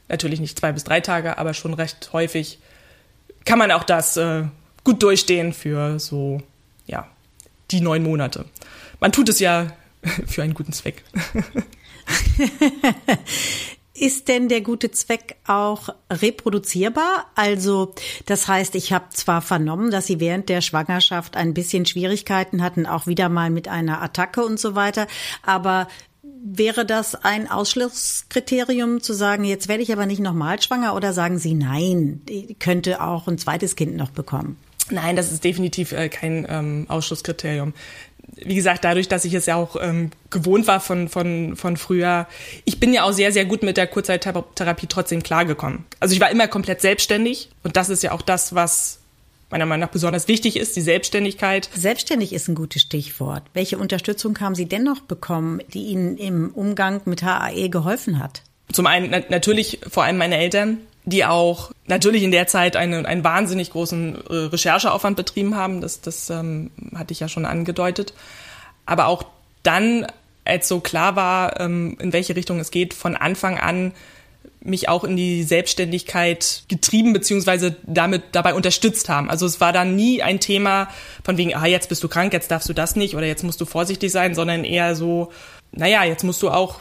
natürlich 0.08 0.40
nicht 0.40 0.58
zwei 0.58 0.72
bis 0.72 0.84
drei 0.84 1.00
Tage, 1.00 1.38
aber 1.38 1.54
schon 1.54 1.74
recht 1.74 2.10
häufig, 2.12 2.58
kann 3.44 3.58
man 3.58 3.70
auch 3.70 3.84
das 3.84 4.16
äh, 4.16 4.44
gut 4.84 5.02
durchstehen 5.02 5.52
für 5.52 5.98
so, 5.98 6.42
ja, 6.86 7.06
die 7.70 7.80
neun 7.80 8.02
Monate. 8.02 8.44
Man 9.00 9.12
tut 9.12 9.28
es 9.28 9.40
ja 9.40 9.72
für 10.26 10.42
einen 10.42 10.54
guten 10.54 10.72
Zweck. 10.72 11.02
Ist 13.92 14.28
denn 14.28 14.48
der 14.48 14.62
gute 14.62 14.90
Zweck 14.90 15.36
auch 15.46 15.90
reproduzierbar? 16.10 17.26
Also 17.34 17.94
das 18.24 18.48
heißt, 18.48 18.74
ich 18.74 18.94
habe 18.94 19.10
zwar 19.10 19.42
vernommen, 19.42 19.90
dass 19.90 20.06
Sie 20.06 20.20
während 20.20 20.48
der 20.48 20.62
Schwangerschaft 20.62 21.36
ein 21.36 21.52
bisschen 21.52 21.84
Schwierigkeiten 21.84 22.62
hatten, 22.62 22.86
auch 22.86 23.06
wieder 23.06 23.28
mal 23.28 23.50
mit 23.50 23.68
einer 23.68 24.00
Attacke 24.00 24.42
und 24.42 24.58
so 24.58 24.74
weiter, 24.74 25.06
aber 25.42 25.86
wäre 26.22 26.86
das 26.86 27.14
ein 27.14 27.50
Ausschlusskriterium 27.50 29.02
zu 29.02 29.12
sagen, 29.12 29.44
jetzt 29.44 29.68
werde 29.68 29.82
ich 29.82 29.92
aber 29.92 30.06
nicht 30.06 30.20
nochmal 30.20 30.62
schwanger 30.62 30.94
oder 30.94 31.12
sagen 31.12 31.38
Sie 31.38 31.52
nein, 31.52 32.22
ich 32.26 32.58
könnte 32.58 33.02
auch 33.02 33.28
ein 33.28 33.36
zweites 33.36 33.76
Kind 33.76 33.96
noch 33.96 34.10
bekommen? 34.10 34.56
Nein, 34.90 35.16
das 35.16 35.30
ist 35.30 35.44
definitiv 35.44 35.92
äh, 35.92 36.08
kein 36.08 36.46
ähm, 36.48 36.86
Ausschlusskriterium 36.88 37.74
wie 38.36 38.54
gesagt, 38.54 38.84
dadurch, 38.84 39.08
dass 39.08 39.24
ich 39.24 39.34
es 39.34 39.46
ja 39.46 39.56
auch 39.56 39.76
ähm, 39.80 40.10
gewohnt 40.30 40.66
war 40.66 40.80
von, 40.80 41.08
von, 41.08 41.56
von 41.56 41.76
früher, 41.76 42.26
ich 42.64 42.80
bin 42.80 42.92
ja 42.92 43.04
auch 43.04 43.12
sehr, 43.12 43.32
sehr 43.32 43.44
gut 43.44 43.62
mit 43.62 43.76
der 43.76 43.86
Kurzzeittherapie 43.86 44.86
trotzdem 44.86 45.22
klargekommen. 45.22 45.84
Also 46.00 46.14
ich 46.14 46.20
war 46.20 46.30
immer 46.30 46.48
komplett 46.48 46.80
selbstständig 46.80 47.50
und 47.62 47.76
das 47.76 47.88
ist 47.88 48.02
ja 48.02 48.12
auch 48.12 48.22
das, 48.22 48.54
was 48.54 48.98
meiner 49.50 49.66
Meinung 49.66 49.86
nach 49.86 49.92
besonders 49.92 50.28
wichtig 50.28 50.56
ist, 50.56 50.76
die 50.76 50.80
Selbstständigkeit. 50.80 51.68
Selbstständig 51.74 52.32
ist 52.32 52.48
ein 52.48 52.54
gutes 52.54 52.82
Stichwort. 52.82 53.42
Welche 53.52 53.78
Unterstützung 53.78 54.38
haben 54.40 54.54
Sie 54.54 54.66
dennoch 54.66 55.00
bekommen, 55.00 55.60
die 55.74 55.86
Ihnen 55.86 56.16
im 56.16 56.50
Umgang 56.50 57.00
mit 57.04 57.22
HAE 57.22 57.68
geholfen 57.68 58.18
hat? 58.18 58.42
Zum 58.72 58.86
einen 58.86 59.10
na 59.10 59.20
natürlich 59.28 59.80
vor 59.90 60.04
allem 60.04 60.16
meine 60.16 60.38
Eltern, 60.38 60.78
die 61.04 61.24
auch 61.24 61.72
natürlich 61.86 62.22
in 62.22 62.30
der 62.30 62.46
Zeit 62.46 62.76
eine, 62.76 63.06
einen 63.06 63.24
wahnsinnig 63.24 63.70
großen 63.70 64.14
äh, 64.14 64.34
Rechercheaufwand 64.34 65.16
betrieben 65.16 65.56
haben. 65.56 65.80
Das, 65.80 66.00
das 66.00 66.30
ähm, 66.30 66.70
hatte 66.94 67.12
ich 67.12 67.20
ja 67.20 67.28
schon 67.28 67.46
angedeutet. 67.46 68.12
Aber 68.86 69.06
auch 69.06 69.24
dann, 69.62 70.06
als 70.44 70.68
so 70.68 70.80
klar 70.80 71.16
war, 71.16 71.60
ähm, 71.60 71.96
in 72.00 72.12
welche 72.12 72.36
Richtung 72.36 72.58
es 72.60 72.70
geht, 72.70 72.94
von 72.94 73.16
Anfang 73.16 73.58
an 73.58 73.92
mich 74.62 74.88
auch 74.88 75.04
in 75.04 75.16
die 75.16 75.42
Selbstständigkeit 75.42 76.64
getrieben 76.68 77.12
beziehungsweise 77.12 77.76
damit 77.84 78.22
dabei 78.32 78.54
unterstützt 78.54 79.08
haben. 79.08 79.30
Also 79.30 79.46
es 79.46 79.60
war 79.60 79.72
dann 79.72 79.96
nie 79.96 80.22
ein 80.22 80.38
Thema 80.38 80.88
von 81.24 81.38
wegen, 81.38 81.54
ah, 81.54 81.66
jetzt 81.66 81.88
bist 81.88 82.04
du 82.04 82.08
krank, 82.08 82.32
jetzt 82.32 82.50
darfst 82.50 82.68
du 82.68 82.74
das 82.74 82.94
nicht 82.94 83.16
oder 83.16 83.26
jetzt 83.26 83.42
musst 83.42 83.60
du 83.60 83.64
vorsichtig 83.64 84.12
sein, 84.12 84.34
sondern 84.34 84.64
eher 84.64 84.94
so, 84.96 85.32
naja, 85.72 86.04
jetzt 86.04 86.24
musst 86.24 86.42
du 86.42 86.50
auch 86.50 86.80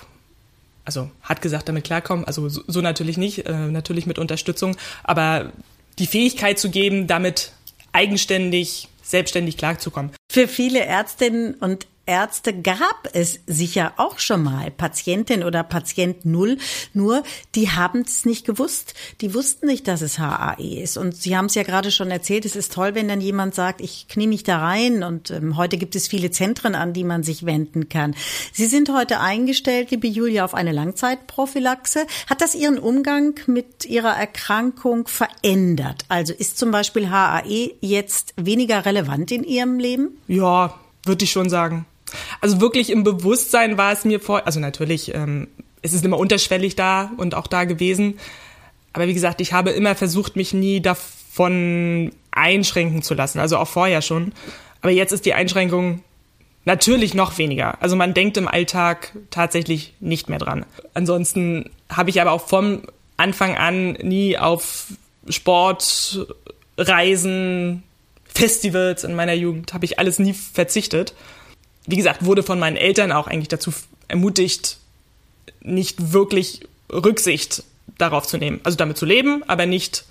also 0.89 1.11
hat 1.21 1.43
gesagt, 1.43 1.69
damit 1.69 1.83
klarkommen. 1.83 2.25
Also 2.25 2.49
so, 2.49 2.63
so 2.65 2.81
natürlich 2.81 3.15
nicht, 3.15 3.45
äh, 3.45 3.53
natürlich 3.67 4.07
mit 4.07 4.17
Unterstützung, 4.17 4.75
aber 5.03 5.51
die 5.99 6.07
Fähigkeit 6.07 6.57
zu 6.57 6.71
geben, 6.71 7.05
damit 7.05 7.51
eigenständig, 7.91 8.87
selbstständig 9.03 9.55
klarzukommen. 9.57 10.11
Für 10.31 10.47
viele 10.47 10.81
Ärztinnen 10.81 11.55
und 11.55 11.87
Ärzte 12.09 12.53
gab 12.53 13.09
es 13.13 13.39
sicher 13.45 13.93
auch 13.97 14.17
schon 14.17 14.43
mal, 14.43 14.71
Patientin 14.71 15.43
oder 15.43 15.63
Patient 15.63 16.25
Null, 16.25 16.57
nur 16.93 17.23
die 17.53 17.69
haben 17.69 18.01
es 18.01 18.25
nicht 18.25 18.45
gewusst. 18.47 18.95
Die 19.21 19.35
wussten 19.35 19.67
nicht, 19.67 19.87
dass 19.87 20.01
es 20.01 20.17
HAE 20.17 20.81
ist. 20.81 20.97
Und 20.97 21.15
Sie 21.15 21.37
haben 21.37 21.45
es 21.45 21.55
ja 21.55 21.61
gerade 21.61 21.91
schon 21.91 22.09
erzählt, 22.09 22.45
es 22.45 22.55
ist 22.55 22.73
toll, 22.73 22.95
wenn 22.95 23.07
dann 23.07 23.21
jemand 23.21 23.53
sagt, 23.53 23.79
ich 23.79 24.07
knie 24.07 24.25
mich 24.25 24.43
da 24.43 24.57
rein. 24.57 25.03
Und 25.03 25.29
ähm, 25.29 25.55
heute 25.55 25.77
gibt 25.77 25.95
es 25.95 26.07
viele 26.07 26.31
Zentren, 26.31 26.73
an 26.73 26.93
die 26.93 27.03
man 27.03 27.21
sich 27.21 27.45
wenden 27.45 27.89
kann. 27.89 28.15
Sie 28.53 28.65
sind 28.65 28.91
heute 28.91 29.19
eingestellt, 29.19 29.91
liebe 29.91 30.07
Julia, 30.07 30.45
auf 30.45 30.55
eine 30.55 30.71
Langzeitprophylaxe. 30.71 32.07
Hat 32.27 32.41
das 32.41 32.55
Ihren 32.55 32.79
Umgang 32.79 33.39
mit 33.45 33.85
Ihrer 33.85 34.15
Erkrankung 34.15 35.07
verändert? 35.07 36.05
Also 36.07 36.33
ist 36.33 36.57
zum 36.57 36.71
Beispiel 36.71 37.11
HAE 37.11 37.75
jetzt 37.81 38.33
weniger 38.35 38.85
relevant 38.85 39.31
in 39.31 39.43
Ihrem 39.43 39.77
Leben? 39.79 40.18
Ja, 40.29 40.75
würde 41.05 41.25
ich 41.25 41.31
schon 41.31 41.49
sagen. 41.49 41.85
Also 42.39 42.61
wirklich 42.61 42.91
im 42.91 43.03
Bewusstsein 43.03 43.77
war 43.77 43.91
es 43.91 44.05
mir 44.05 44.19
vor, 44.19 44.45
also 44.45 44.59
natürlich, 44.59 45.13
ähm, 45.13 45.47
es 45.81 45.93
ist 45.93 46.05
immer 46.05 46.17
unterschwellig 46.17 46.75
da 46.75 47.11
und 47.17 47.35
auch 47.35 47.47
da 47.47 47.65
gewesen. 47.65 48.19
Aber 48.93 49.07
wie 49.07 49.13
gesagt, 49.13 49.41
ich 49.41 49.53
habe 49.53 49.71
immer 49.71 49.95
versucht, 49.95 50.35
mich 50.35 50.53
nie 50.53 50.81
davon 50.81 52.11
einschränken 52.31 53.01
zu 53.01 53.15
lassen, 53.15 53.39
also 53.39 53.57
auch 53.57 53.67
vorher 53.67 54.01
schon. 54.01 54.33
Aber 54.81 54.91
jetzt 54.91 55.11
ist 55.11 55.25
die 55.25 55.33
Einschränkung 55.33 56.03
natürlich 56.63 57.15
noch 57.15 57.37
weniger. 57.39 57.81
Also 57.81 57.95
man 57.95 58.13
denkt 58.13 58.37
im 58.37 58.47
Alltag 58.47 59.13
tatsächlich 59.31 59.93
nicht 59.99 60.29
mehr 60.29 60.39
dran. 60.39 60.65
Ansonsten 60.93 61.71
habe 61.89 62.11
ich 62.11 62.21
aber 62.21 62.31
auch 62.31 62.47
vom 62.47 62.83
Anfang 63.17 63.57
an 63.57 63.93
nie 63.93 64.37
auf 64.37 64.87
Sport, 65.27 66.25
Reisen, 66.77 67.83
Festivals 68.39 69.03
in 69.03 69.15
meiner 69.15 69.33
Jugend, 69.33 69.73
habe 69.73 69.85
ich 69.85 69.99
alles 69.99 70.19
nie 70.19 70.33
verzichtet 70.33 71.13
wie 71.89 71.95
gesagt, 71.95 72.23
wurde 72.23 72.43
von 72.43 72.59
meinen 72.59 72.77
Eltern 72.77 73.11
auch 73.11 73.25
eigentlich 73.25 73.47
dazu 73.47 73.73
ermutigt, 74.07 74.77
nicht 75.61 76.13
wirklich 76.13 76.61
Rücksicht 76.91 77.63
darauf 77.97 78.27
zu 78.27 78.37
nehmen. 78.37 78.59
Also 78.63 78.77
damit 78.77 78.97
zu 78.97 79.07
leben, 79.07 79.43
aber 79.47 79.65
nicht 79.65 80.05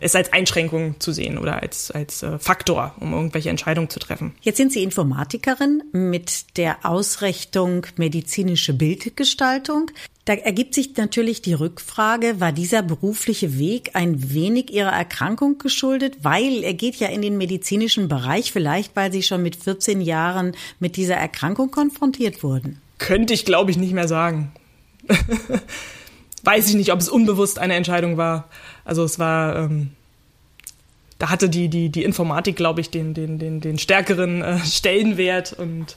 es 0.00 0.14
als 0.14 0.32
Einschränkung 0.32 1.00
zu 1.00 1.12
sehen 1.12 1.38
oder 1.38 1.62
als, 1.62 1.90
als 1.90 2.22
äh, 2.22 2.38
Faktor, 2.38 2.94
um 3.00 3.12
irgendwelche 3.12 3.50
Entscheidungen 3.50 3.88
zu 3.88 3.98
treffen. 3.98 4.34
Jetzt 4.42 4.56
sind 4.56 4.72
Sie 4.72 4.82
Informatikerin 4.82 5.82
mit 5.92 6.56
der 6.56 6.84
Ausrichtung 6.84 7.86
medizinische 7.96 8.74
Bildgestaltung. 8.74 9.90
Da 10.24 10.32
ergibt 10.34 10.74
sich 10.74 10.96
natürlich 10.96 11.42
die 11.42 11.52
Rückfrage, 11.52 12.40
war 12.40 12.52
dieser 12.52 12.82
berufliche 12.82 13.58
Weg 13.58 13.90
ein 13.92 14.32
wenig 14.32 14.72
Ihrer 14.72 14.92
Erkrankung 14.92 15.58
geschuldet? 15.58 16.18
Weil 16.22 16.64
er 16.64 16.74
geht 16.74 16.96
ja 16.96 17.08
in 17.08 17.22
den 17.22 17.36
medizinischen 17.36 18.08
Bereich, 18.08 18.50
vielleicht 18.50 18.96
weil 18.96 19.12
Sie 19.12 19.22
schon 19.22 19.42
mit 19.42 19.56
14 19.56 20.00
Jahren 20.00 20.52
mit 20.80 20.96
dieser 20.96 21.16
Erkrankung 21.16 21.70
konfrontiert 21.70 22.42
wurden. 22.42 22.80
Könnte 22.98 23.34
ich, 23.34 23.44
glaube 23.44 23.70
ich, 23.70 23.76
nicht 23.76 23.92
mehr 23.92 24.08
sagen. 24.08 24.52
Weiß 26.42 26.68
ich 26.68 26.74
nicht, 26.74 26.92
ob 26.92 27.00
es 27.00 27.08
unbewusst 27.08 27.58
eine 27.58 27.74
Entscheidung 27.74 28.16
war. 28.16 28.48
Also 28.84 29.04
es 29.04 29.18
war, 29.18 29.56
ähm, 29.56 29.90
da 31.18 31.30
hatte 31.30 31.48
die, 31.48 31.68
die, 31.68 31.88
die 31.88 32.04
Informatik, 32.04 32.56
glaube 32.56 32.80
ich, 32.80 32.90
den, 32.90 33.14
den, 33.14 33.38
den, 33.38 33.60
den 33.60 33.78
stärkeren 33.78 34.42
äh, 34.42 34.58
Stellenwert 34.58 35.52
und 35.52 35.96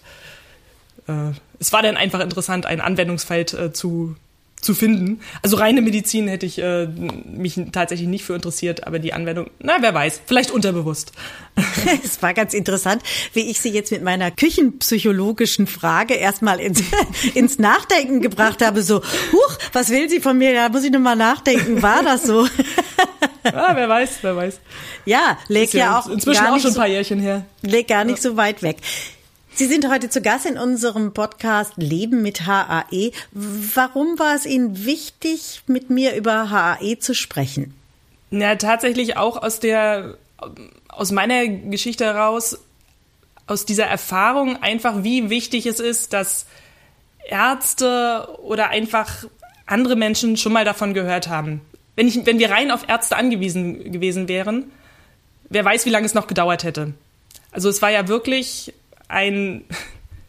äh, 1.07 1.31
es 1.59 1.73
war 1.73 1.81
dann 1.81 1.97
einfach 1.97 2.19
interessant, 2.19 2.65
ein 2.65 2.81
Anwendungsfeld 2.81 3.53
äh, 3.53 3.73
zu 3.73 4.15
zu 4.61 4.73
finden. 4.73 5.19
Also 5.43 5.57
reine 5.57 5.81
Medizin 5.81 6.27
hätte 6.27 6.45
ich 6.45 6.59
äh, 6.59 6.87
mich 6.87 7.59
tatsächlich 7.71 8.07
nicht 8.07 8.25
für 8.25 8.33
interessiert, 8.33 8.87
aber 8.87 8.99
die 8.99 9.13
Anwendung, 9.13 9.49
na, 9.59 9.77
wer 9.81 9.93
weiß, 9.93 10.21
vielleicht 10.25 10.51
unterbewusst. 10.51 11.11
Es 12.03 12.21
war 12.21 12.33
ganz 12.33 12.53
interessant, 12.53 13.01
wie 13.33 13.49
ich 13.49 13.59
Sie 13.59 13.69
jetzt 13.69 13.91
mit 13.91 14.03
meiner 14.03 14.31
küchenpsychologischen 14.31 15.67
Frage 15.67 16.15
erstmal 16.15 16.59
ins, 16.59 16.81
ins 17.33 17.59
Nachdenken 17.59 18.21
gebracht 18.21 18.63
habe. 18.63 18.83
So, 18.83 19.01
huch, 19.31 19.57
was 19.73 19.89
will 19.89 20.09
sie 20.09 20.19
von 20.19 20.37
mir? 20.37 20.53
Da 20.53 20.69
muss 20.69 20.83
ich 20.83 20.91
nochmal 20.91 21.15
nachdenken. 21.15 21.81
War 21.81 22.03
das 22.03 22.23
so? 22.23 22.47
Ah, 23.53 23.73
wer 23.75 23.87
weiß, 23.87 24.17
wer 24.23 24.35
weiß. 24.35 24.59
Ja, 25.05 25.37
leg 25.47 25.73
ja, 25.73 25.79
ja 25.79 25.99
auch 25.99 26.09
inzwischen 26.09 26.45
auch 26.45 26.59
schon 26.59 26.71
ein 26.71 26.75
paar 26.75 26.87
Jährchen 26.87 27.21
her. 27.21 27.45
leg 27.61 27.87
gar 27.87 28.03
nicht 28.03 28.21
so 28.21 28.35
weit 28.35 28.61
weg. 28.61 28.77
Sie 29.57 29.65
sind 29.65 29.89
heute 29.89 30.07
zu 30.07 30.21
Gast 30.21 30.45
in 30.45 30.55
unserem 30.55 31.15
Podcast 31.15 31.77
Leben 31.77 32.21
mit 32.21 32.45
HAE. 32.45 33.11
Warum 33.31 34.19
war 34.19 34.35
es 34.35 34.45
Ihnen 34.45 34.85
wichtig, 34.85 35.63
mit 35.65 35.89
mir 35.89 36.15
über 36.15 36.51
HAE 36.51 36.99
zu 36.99 37.15
sprechen? 37.15 37.73
Ja, 38.29 38.55
tatsächlich 38.55 39.17
auch 39.17 39.41
aus 39.41 39.59
der, 39.59 40.19
aus 40.89 41.11
meiner 41.11 41.47
Geschichte 41.47 42.05
heraus, 42.05 42.59
aus 43.47 43.65
dieser 43.65 43.87
Erfahrung 43.87 44.61
einfach, 44.61 45.03
wie 45.03 45.31
wichtig 45.31 45.65
es 45.65 45.79
ist, 45.79 46.13
dass 46.13 46.45
Ärzte 47.27 48.29
oder 48.43 48.69
einfach 48.69 49.25
andere 49.65 49.95
Menschen 49.95 50.37
schon 50.37 50.53
mal 50.53 50.65
davon 50.65 50.93
gehört 50.93 51.29
haben. 51.29 51.61
Wenn, 51.95 52.07
ich, 52.07 52.27
wenn 52.27 52.37
wir 52.37 52.51
rein 52.51 52.69
auf 52.69 52.87
Ärzte 52.87 53.15
angewiesen 53.15 53.91
gewesen 53.91 54.27
wären, 54.27 54.71
wer 55.49 55.65
weiß, 55.65 55.87
wie 55.87 55.89
lange 55.89 56.05
es 56.05 56.13
noch 56.13 56.27
gedauert 56.27 56.63
hätte. 56.63 56.93
Also 57.51 57.69
es 57.69 57.81
war 57.81 57.89
ja 57.89 58.07
wirklich 58.07 58.71
ein 59.07 59.63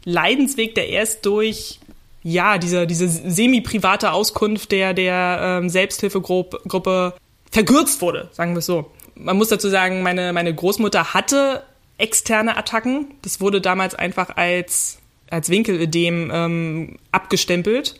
Leidensweg, 0.04 0.74
der 0.74 0.88
erst 0.88 1.26
durch 1.26 1.80
ja, 2.22 2.58
diese, 2.58 2.86
diese 2.86 3.08
semi-private 3.08 4.12
Auskunft 4.12 4.72
der, 4.72 4.94
der 4.94 5.60
ähm, 5.62 5.68
Selbsthilfegruppe 5.68 7.14
verkürzt 7.50 8.02
wurde, 8.02 8.28
sagen 8.32 8.54
wir 8.54 8.58
es 8.58 8.66
so. 8.66 8.90
Man 9.14 9.36
muss 9.36 9.48
dazu 9.48 9.68
sagen, 9.68 10.02
meine, 10.02 10.32
meine 10.32 10.54
Großmutter 10.54 11.14
hatte 11.14 11.62
externe 11.96 12.56
Attacken. 12.56 13.06
Das 13.22 13.40
wurde 13.40 13.60
damals 13.60 13.94
einfach 13.94 14.36
als, 14.36 14.98
als 15.30 15.50
Winkelödem 15.50 16.30
ähm, 16.32 16.96
abgestempelt. 17.12 17.98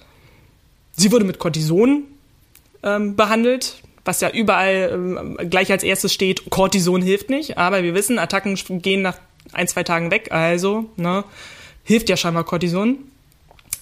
Sie 0.93 1.13
wurde 1.13 1.25
mit 1.25 1.39
Cortison 1.39 2.05
ähm, 2.83 3.17
behandelt, 3.17 3.83
was 4.05 4.21
ja 4.21 4.31
überall 4.31 4.91
ähm, 4.93 5.51
gleich 5.51 5.71
als 5.71 5.83
erstes 5.83 6.13
steht, 6.13 6.49
Cortison 6.51 7.03
hilft 7.03 7.31
nicht. 7.31 7.59
Aber 7.59 7.83
wir 7.83 7.95
wissen, 7.95 8.19
Attacken 8.19 8.57
gehen 8.83 9.03
nach 9.03 9.19
ein, 9.53 9.69
zwei 9.69 9.83
Tagen 9.83 10.11
weg. 10.11 10.33
Also, 10.33 10.87
ne, 10.97 11.25
hilft 11.85 12.09
ja 12.09 12.17
scheinbar 12.17 12.45
Cortison. 12.45 12.99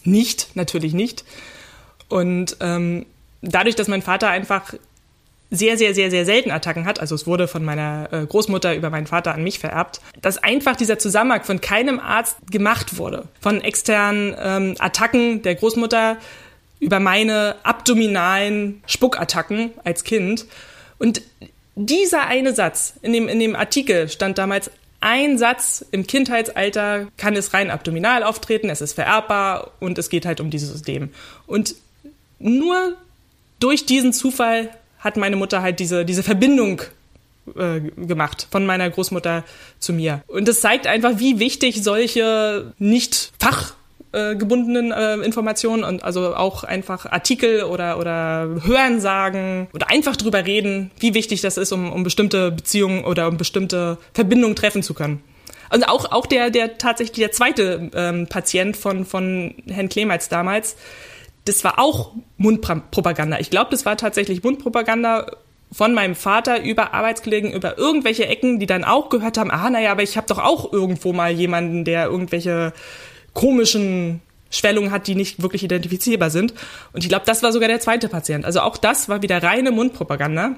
Nicht, 0.04 0.54
natürlich 0.54 0.94
nicht. 0.94 1.24
Und 2.08 2.56
ähm, 2.60 3.06
dadurch, 3.42 3.74
dass 3.74 3.88
mein 3.88 4.02
Vater 4.02 4.28
einfach 4.28 4.74
sehr, 5.50 5.76
sehr, 5.76 5.94
sehr, 5.94 6.10
sehr 6.10 6.24
selten 6.24 6.50
Attacken 6.50 6.86
hat, 6.86 6.98
also 6.98 7.14
es 7.14 7.26
wurde 7.26 7.46
von 7.46 7.64
meiner 7.64 8.08
äh, 8.12 8.26
Großmutter 8.26 8.74
über 8.74 8.90
meinen 8.90 9.06
Vater 9.06 9.34
an 9.34 9.44
mich 9.44 9.58
vererbt, 9.58 10.00
dass 10.20 10.38
einfach 10.38 10.76
dieser 10.76 10.98
Zusammenhang 10.98 11.44
von 11.44 11.60
keinem 11.60 12.00
Arzt 12.00 12.36
gemacht 12.50 12.98
wurde. 12.98 13.28
Von 13.40 13.60
externen 13.60 14.34
ähm, 14.38 14.74
Attacken 14.78 15.42
der 15.42 15.54
Großmutter 15.54 16.16
über 16.80 17.00
meine 17.00 17.56
abdominalen 17.62 18.82
Spuckattacken 18.86 19.70
als 19.84 20.04
Kind. 20.04 20.46
Und 20.98 21.22
dieser 21.74 22.26
eine 22.26 22.54
Satz 22.54 22.94
in 23.02 23.12
dem, 23.12 23.28
in 23.28 23.38
dem 23.38 23.54
Artikel 23.54 24.08
stand 24.08 24.38
damals, 24.38 24.70
ein 25.00 25.38
Satz 25.38 25.84
im 25.90 26.06
Kindheitsalter 26.06 27.08
kann 27.16 27.36
es 27.36 27.54
rein 27.54 27.70
abdominal 27.70 28.22
auftreten, 28.22 28.70
es 28.70 28.80
ist 28.80 28.94
vererbbar 28.94 29.72
und 29.80 29.98
es 29.98 30.08
geht 30.08 30.26
halt 30.26 30.40
um 30.40 30.50
dieses 30.50 30.70
System. 30.70 31.10
Und 31.46 31.74
nur 32.38 32.96
durch 33.58 33.86
diesen 33.86 34.12
Zufall 34.12 34.70
hat 34.98 35.16
meine 35.16 35.36
Mutter 35.36 35.62
halt 35.62 35.80
diese, 35.80 36.04
diese 36.04 36.22
Verbindung 36.22 36.82
äh, 37.54 37.80
gemacht 37.80 38.48
von 38.50 38.66
meiner 38.66 38.90
Großmutter 38.90 39.44
zu 39.78 39.92
mir. 39.92 40.22
Und 40.26 40.48
das 40.48 40.60
zeigt 40.60 40.86
einfach, 40.86 41.18
wie 41.18 41.38
wichtig 41.38 41.82
solche 41.82 42.72
nicht 42.78 43.32
fachgebundenen 43.38 43.85
äh, 44.12 45.24
Informationen 45.24 45.84
und 45.84 46.02
also 46.02 46.34
auch 46.34 46.64
einfach 46.64 47.06
Artikel 47.06 47.64
oder, 47.64 47.98
oder 47.98 48.62
Hörensagen 48.64 49.68
oder 49.72 49.90
einfach 49.90 50.16
drüber 50.16 50.46
reden, 50.46 50.90
wie 50.98 51.14
wichtig 51.14 51.40
das 51.40 51.56
ist, 51.56 51.72
um, 51.72 51.92
um 51.92 52.02
bestimmte 52.02 52.50
Beziehungen 52.50 53.04
oder 53.04 53.28
um 53.28 53.36
bestimmte 53.36 53.98
Verbindungen 54.14 54.56
treffen 54.56 54.82
zu 54.82 54.94
können. 54.94 55.22
Und 55.72 55.88
auch, 55.88 56.12
auch 56.12 56.26
der, 56.26 56.50
der 56.50 56.78
tatsächlich 56.78 57.18
der 57.18 57.32
zweite 57.32 57.90
ähm, 57.94 58.26
Patient 58.28 58.76
von, 58.76 59.04
von 59.04 59.54
Herrn 59.68 59.88
Clemens 59.88 60.28
damals, 60.28 60.76
das 61.44 61.64
war 61.64 61.78
auch 61.78 62.12
Mundpropaganda. 62.36 63.38
Ich 63.38 63.50
glaube, 63.50 63.70
das 63.70 63.84
war 63.84 63.96
tatsächlich 63.96 64.42
Mundpropaganda 64.42 65.26
von 65.72 65.94
meinem 65.94 66.14
Vater 66.14 66.62
über 66.62 66.94
Arbeitskollegen, 66.94 67.52
über 67.52 67.76
irgendwelche 67.78 68.26
Ecken, 68.26 68.60
die 68.60 68.66
dann 68.66 68.84
auch 68.84 69.08
gehört 69.08 69.38
haben, 69.38 69.50
ah, 69.50 69.68
naja, 69.68 69.90
aber 69.92 70.02
ich 70.02 70.16
habe 70.16 70.26
doch 70.26 70.38
auch 70.38 70.72
irgendwo 70.72 71.12
mal 71.12 71.32
jemanden, 71.32 71.84
der 71.84 72.06
irgendwelche 72.06 72.72
komischen 73.36 74.22
Schwellungen 74.48 74.90
hat, 74.90 75.06
die 75.06 75.14
nicht 75.14 75.42
wirklich 75.42 75.62
identifizierbar 75.62 76.30
sind. 76.30 76.54
Und 76.94 77.04
ich 77.04 77.10
glaube, 77.10 77.26
das 77.26 77.42
war 77.42 77.52
sogar 77.52 77.68
der 77.68 77.80
zweite 77.80 78.08
Patient. 78.08 78.46
Also 78.46 78.60
auch 78.60 78.78
das 78.78 79.10
war 79.10 79.20
wieder 79.20 79.42
reine 79.42 79.70
Mundpropaganda. 79.70 80.56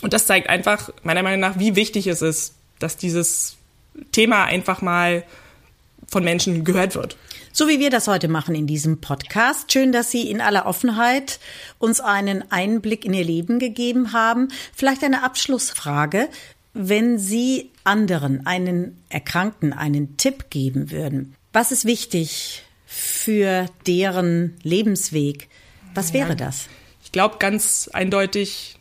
Und 0.00 0.14
das 0.14 0.26
zeigt 0.26 0.48
einfach, 0.48 0.90
meiner 1.02 1.22
Meinung 1.22 1.40
nach, 1.40 1.58
wie 1.58 1.76
wichtig 1.76 2.06
es 2.06 2.22
ist, 2.22 2.54
dass 2.78 2.96
dieses 2.96 3.56
Thema 4.10 4.44
einfach 4.44 4.80
mal 4.80 5.22
von 6.08 6.24
Menschen 6.24 6.64
gehört 6.64 6.94
wird. 6.94 7.18
So 7.52 7.68
wie 7.68 7.78
wir 7.78 7.90
das 7.90 8.08
heute 8.08 8.28
machen 8.28 8.54
in 8.54 8.66
diesem 8.66 9.02
Podcast. 9.02 9.70
Schön, 9.70 9.92
dass 9.92 10.10
Sie 10.10 10.30
in 10.30 10.40
aller 10.40 10.64
Offenheit 10.64 11.40
uns 11.78 12.00
einen 12.00 12.50
Einblick 12.50 13.04
in 13.04 13.12
Ihr 13.12 13.24
Leben 13.24 13.58
gegeben 13.58 14.14
haben. 14.14 14.48
Vielleicht 14.74 15.04
eine 15.04 15.22
Abschlussfrage. 15.22 16.28
Wenn 16.72 17.18
Sie 17.18 17.70
anderen, 17.84 18.46
einen 18.46 19.02
Erkrankten, 19.10 19.74
einen 19.74 20.16
Tipp 20.16 20.48
geben 20.48 20.90
würden, 20.90 21.34
was 21.52 21.72
ist 21.72 21.84
wichtig 21.84 22.62
für 22.86 23.66
deren 23.86 24.56
Lebensweg? 24.62 25.48
Was 25.94 26.12
wäre 26.12 26.36
das? 26.36 26.66
Ich 27.04 27.12
glaube 27.12 27.36
ganz 27.38 27.90
eindeutig, 27.92 28.76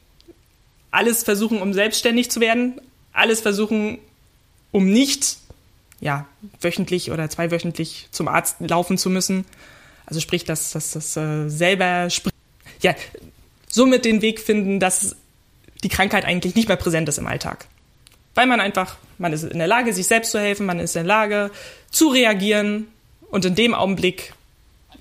alles 0.92 1.24
versuchen, 1.24 1.62
um 1.62 1.74
selbstständig 1.74 2.30
zu 2.32 2.40
werden, 2.40 2.80
alles 3.14 3.42
versuchen, 3.42 4.00
um 4.72 4.92
nicht 4.92 5.38
ja, 6.00 6.28
wöchentlich 6.60 7.12
oder 7.12 7.30
zweiwöchentlich 7.30 8.08
zum 8.12 8.28
Arzt 8.28 8.58
laufen 8.60 8.98
zu 8.98 9.10
müssen. 9.10 9.46
Also 10.06 10.20
sprich, 10.20 10.44
dass 10.46 10.72
das, 10.72 10.92
das 10.92 11.16
äh, 11.16 11.48
selber 11.50 12.08
ja, 12.82 12.96
somit 13.68 14.06
den 14.06 14.22
Weg 14.22 14.40
finden, 14.40 14.80
dass 14.80 15.16
die 15.84 15.90
Krankheit 15.90 16.26
eigentlich 16.26 16.56
nicht 16.56 16.68
mehr 16.68 16.78
präsent 16.78 17.08
ist 17.08 17.18
im 17.18 17.28
Alltag. 17.28 17.68
Weil 18.36 18.48
man 18.48 18.60
einfach, 18.60 18.98
man 19.22 19.34
ist 19.34 19.44
in 19.44 19.60
der 19.60 19.68
Lage, 19.68 19.94
sich 19.94 20.08
selbst 20.08 20.32
zu 20.32 20.40
helfen, 20.40 20.66
man 20.66 20.80
ist 20.80 20.96
in 20.96 21.04
der 21.04 21.08
Lage 21.08 21.52
zu 21.92 22.08
reagieren 22.10 22.88
und 23.30 23.46
in 23.46 23.56
dem 23.56 23.74
Augenblick 23.74 24.34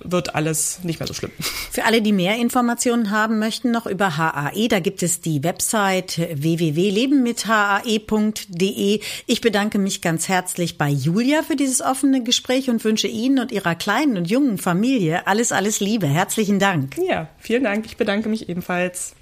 wird 0.03 0.33
alles 0.33 0.79
nicht 0.83 0.99
mehr 0.99 1.05
so 1.07 1.13
schlimm. 1.13 1.29
Für 1.71 1.85
alle, 1.85 2.01
die 2.01 2.11
mehr 2.11 2.37
Informationen 2.37 3.11
haben 3.11 3.37
möchten 3.37 3.69
noch 3.69 3.85
über 3.85 4.17
HAE, 4.17 4.67
da 4.67 4.79
gibt 4.79 5.03
es 5.03 5.21
die 5.21 5.43
Website 5.43 6.17
www.lebenmithae.de. 6.17 8.99
Ich 9.27 9.41
bedanke 9.41 9.77
mich 9.77 10.01
ganz 10.01 10.27
herzlich 10.27 10.79
bei 10.79 10.89
Julia 10.89 11.43
für 11.43 11.55
dieses 11.55 11.81
offene 11.81 12.23
Gespräch 12.23 12.67
und 12.69 12.83
wünsche 12.83 13.07
Ihnen 13.07 13.37
und 13.39 13.51
Ihrer 13.51 13.75
kleinen 13.75 14.17
und 14.17 14.27
jungen 14.29 14.57
Familie 14.57 15.27
alles, 15.27 15.51
alles 15.51 15.79
Liebe. 15.79 16.07
Herzlichen 16.07 16.57
Dank. 16.57 16.95
Ja, 16.97 17.27
vielen 17.37 17.63
Dank. 17.63 17.85
Ich 17.85 17.97
bedanke 17.97 18.27
mich 18.27 18.49
ebenfalls. 18.49 19.13